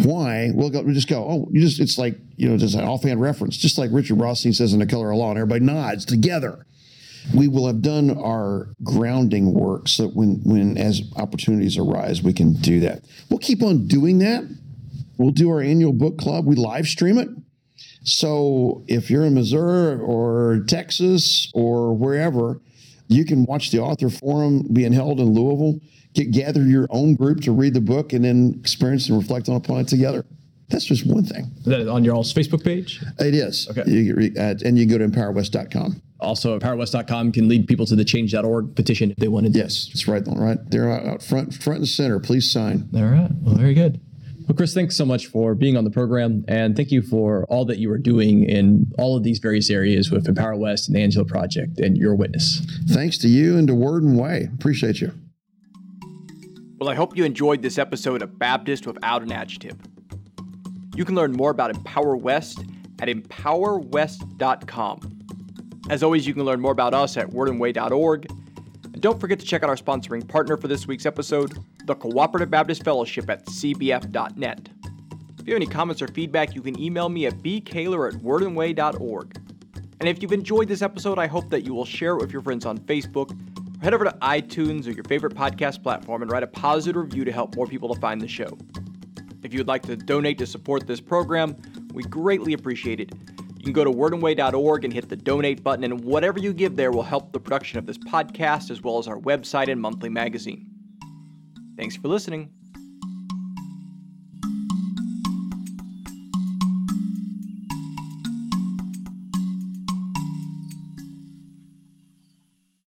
why? 0.05 0.51
We'll 0.55 0.71
go. 0.71 0.83
We 0.83 0.93
just 0.93 1.09
go. 1.09 1.25
Oh, 1.29 1.49
you 1.51 1.61
just. 1.61 1.81
It's 1.81 1.99
like 1.99 2.19
you 2.37 2.49
know, 2.49 2.57
just 2.57 2.75
an 2.75 2.85
offhand 2.85 3.21
reference, 3.21 3.57
just 3.57 3.79
like 3.79 3.91
Richard 3.93 4.21
Rothstein 4.21 4.53
says 4.53 4.73
in 4.73 4.79
The 4.79 4.87
Color 4.87 5.13
of 5.13 5.19
Law, 5.19 5.31
and 5.31 5.39
everybody 5.39 5.65
nods 5.65 6.05
together. 6.05 6.67
We 7.35 7.49
will 7.49 7.67
have 7.67 7.83
done 7.83 8.17
our 8.19 8.69
grounding 8.83 9.53
work 9.53 9.89
so 9.89 10.05
that 10.05 10.15
when, 10.15 10.41
when 10.45 10.79
as 10.79 11.03
opportunities 11.17 11.77
arise, 11.77 12.23
we 12.23 12.33
can 12.33 12.55
do 12.55 12.81
that. 12.81 13.05
We'll 13.31 13.39
keep 13.39 13.63
on 13.63 13.87
doing 13.87 14.19
that. 14.19 14.45
We'll 15.19 15.31
do 15.31 15.51
our 15.51 15.61
annual 15.61 15.93
book 15.93 16.19
club. 16.19 16.47
We 16.47 16.57
live 16.57 16.87
stream 16.87 17.19
it. 17.19 17.29
So 18.03 18.85
if 18.87 19.11
you're 19.11 19.25
in 19.25 19.35
Missouri 19.35 20.01
or 20.01 20.65
Texas 20.69 21.51
or 21.55 21.95
wherever, 21.95 22.61
you 23.09 23.25
can 23.25 23.45
watch 23.45 23.71
the 23.71 23.81
author 23.81 24.11
forum 24.11 24.67
being 24.73 24.93
held 24.93 25.21
in 25.21 25.33
Louisville. 25.33 25.81
Get 26.15 26.31
gather 26.31 26.63
your 26.63 26.87
own 26.91 27.15
group 27.15 27.41
to 27.43 27.53
read 27.53 27.75
the 27.75 27.81
book 27.81 28.13
and 28.13 28.25
then 28.25 28.57
experience 28.61 29.09
and 29.09 29.19
reflect 29.19 29.49
on 29.49 29.57
upon 29.57 29.81
it 29.81 29.89
together. 29.89 30.25
That's 30.69 30.85
just 30.85 31.07
one 31.07 31.25
thing. 31.25 31.51
Is 31.59 31.65
that 31.65 31.89
on 31.89 32.05
your 32.05 32.15
all's 32.15 32.33
Facebook 32.33 32.65
page? 32.65 33.03
It 33.19 33.35
is. 33.35 33.69
Okay. 33.71 33.89
You, 33.91 34.33
uh, 34.37 34.55
and 34.65 34.79
you 34.79 34.87
can 34.87 34.99
go 34.99 34.99
to 34.99 35.09
empowerwest.com. 35.09 36.03
Also, 36.21 36.59
empowerwest.com 36.59 37.33
can 37.33 37.49
lead 37.49 37.67
people 37.67 37.85
to 37.87 37.95
the 37.95 38.05
change.org 38.05 38.75
petition 38.75 39.11
if 39.11 39.19
they 39.19 39.29
wanted 39.29 39.53
to. 39.53 39.59
Yes, 39.59 39.91
it's 39.93 40.09
right, 40.09 40.23
right 40.27 40.59
there 40.71 40.91
out 40.91 41.23
front, 41.23 41.53
front 41.55 41.81
and 41.81 41.89
center. 41.89 42.19
Please 42.19 42.51
sign. 42.51 42.89
All 42.95 43.05
right. 43.05 43.31
Well, 43.43 43.55
very 43.55 43.75
good. 43.75 44.01
Well, 44.49 44.57
Chris, 44.57 44.75
thanks 44.75 44.97
so 44.97 45.05
much 45.05 45.27
for 45.27 45.57
being 45.57 45.77
on 45.77 45.83
the 45.83 45.91
program, 45.91 46.45
and 46.47 46.77
thank 46.77 46.93
you 46.93 47.03
for 47.03 47.47
all 47.47 47.65
that 47.65 47.79
you 47.79 47.91
are 47.91 47.99
doing 47.99 48.45
in 48.45 48.93
all 48.97 49.17
of 49.17 49.25
these 49.25 49.41
various 49.41 49.71
areas 49.71 50.09
with 50.11 50.29
Empower 50.29 50.55
West 50.55 50.89
and 50.89 50.97
the 50.97 51.03
Angelo 51.03 51.25
Project 51.25 51.81
and 51.81 51.99
your 51.99 52.15
witness. 52.15 52.65
Thanks 52.89 53.19
to 53.19 53.29
you 53.29 53.59
and 53.59 53.67
to 53.67 53.75
Word 53.75 54.05
and 54.05 54.17
Way. 54.17 54.49
Appreciate 54.55 55.01
you. 55.01 55.13
Well, 56.79 56.89
I 56.89 56.95
hope 56.95 57.17
you 57.17 57.25
enjoyed 57.25 57.61
this 57.61 57.77
episode 57.77 58.23
of 58.23 58.39
Baptist 58.39 58.87
Without 58.87 59.23
an 59.23 59.33
Adjective. 59.33 59.77
You 60.95 61.05
can 61.05 61.17
learn 61.17 61.33
more 61.33 61.51
about 61.51 61.71
Empower 61.71 62.17
West 62.17 62.65
at 63.01 63.09
empowerwest.com. 63.09 65.16
As 65.89 66.03
always, 66.03 66.27
you 66.27 66.35
can 66.35 66.45
learn 66.45 66.61
more 66.61 66.73
about 66.73 66.95
us 66.95 67.17
at 67.17 67.31
wordandway.org. 67.31 68.27
And 68.85 69.01
don't 69.01 69.21
forget 69.21 69.39
to 69.39 69.47
check 69.47 69.63
out 69.63 69.71
our 69.71 69.77
sponsoring 69.77 70.27
partner 70.27 70.57
for 70.57 70.67
this 70.67 70.87
week's 70.87 71.07
episode, 71.07 71.59
the 71.85 71.95
Cooperative 71.95 72.51
Baptist 72.51 72.83
Fellowship 72.83 73.31
at 73.31 73.47
cbf.net. 73.47 74.69
If 75.39 75.47
you 75.47 75.55
have 75.55 75.63
any 75.63 75.67
comments 75.67 76.03
or 76.03 76.09
feedback, 76.09 76.57
you 76.57 76.63
can 76.63 76.81
email 76.81 77.09
me 77.09 77.27
at 77.27 77.35
bkaylor 77.35 78.13
at 78.13 78.21
wordandway.org. 78.21 79.41
And 80.01 80.09
if 80.09 80.21
you've 80.21 80.33
enjoyed 80.33 80.67
this 80.67 80.83
episode, 80.83 81.21
I 81.21 81.29
hope 81.29 81.49
that 81.51 81.63
you 81.63 81.73
will 81.73 81.85
share 81.85 82.17
it 82.17 82.21
with 82.21 82.33
your 82.33 82.43
friends 82.43 82.67
on 82.67 82.79
Facebook, 82.79 83.31
or 83.31 83.85
head 83.85 83.95
over 83.95 84.05
to 84.05 84.17
iTunes 84.23 84.89
or 84.89 84.91
your 84.91 85.05
favorite 85.05 85.35
podcast 85.35 85.85
platform 85.85 86.23
and 86.23 86.31
write 86.31 86.43
a 86.43 86.49
positive 86.49 87.01
review 87.01 87.25
to 87.25 87.33
help 87.33 87.55
more 87.55 87.67
people 87.67 87.95
to 87.95 88.01
find 88.01 88.21
the 88.21 88.27
show. 88.27 88.59
If 89.45 89.53
you 89.53 89.61
would 89.61 89.69
like 89.69 89.83
to 89.83 89.97
donate 89.97 90.39
to 90.39 90.47
support 90.47 90.89
this 90.89 91.01
program, 91.01 91.57
we 91.93 92.03
greatly 92.03 92.55
appreciate 92.55 92.99
it. 92.99 93.13
You 93.67 93.73
can 93.73 93.85
go 93.85 93.91
to 93.91 93.99
wordandway.org 93.99 94.85
and 94.85 94.93
hit 94.93 95.09
the 95.09 95.17
donate 95.17 95.65
button, 95.65 95.83
and 95.83 96.05
whatever 96.05 96.39
you 96.39 96.53
give 96.53 96.77
there 96.77 96.93
will 96.93 97.03
help 97.03 97.33
the 97.33 97.41
production 97.41 97.81
of 97.81 97.87
this 97.87 97.99
podcast 97.99 98.71
as 98.71 98.81
well 98.81 98.99
as 98.99 99.09
our 99.09 99.19
website 99.19 99.69
and 99.69 99.81
monthly 99.81 100.09
magazine. 100.09 100.71
Thanks 101.77 101.97
for 101.97 102.07
listening. 102.07 102.53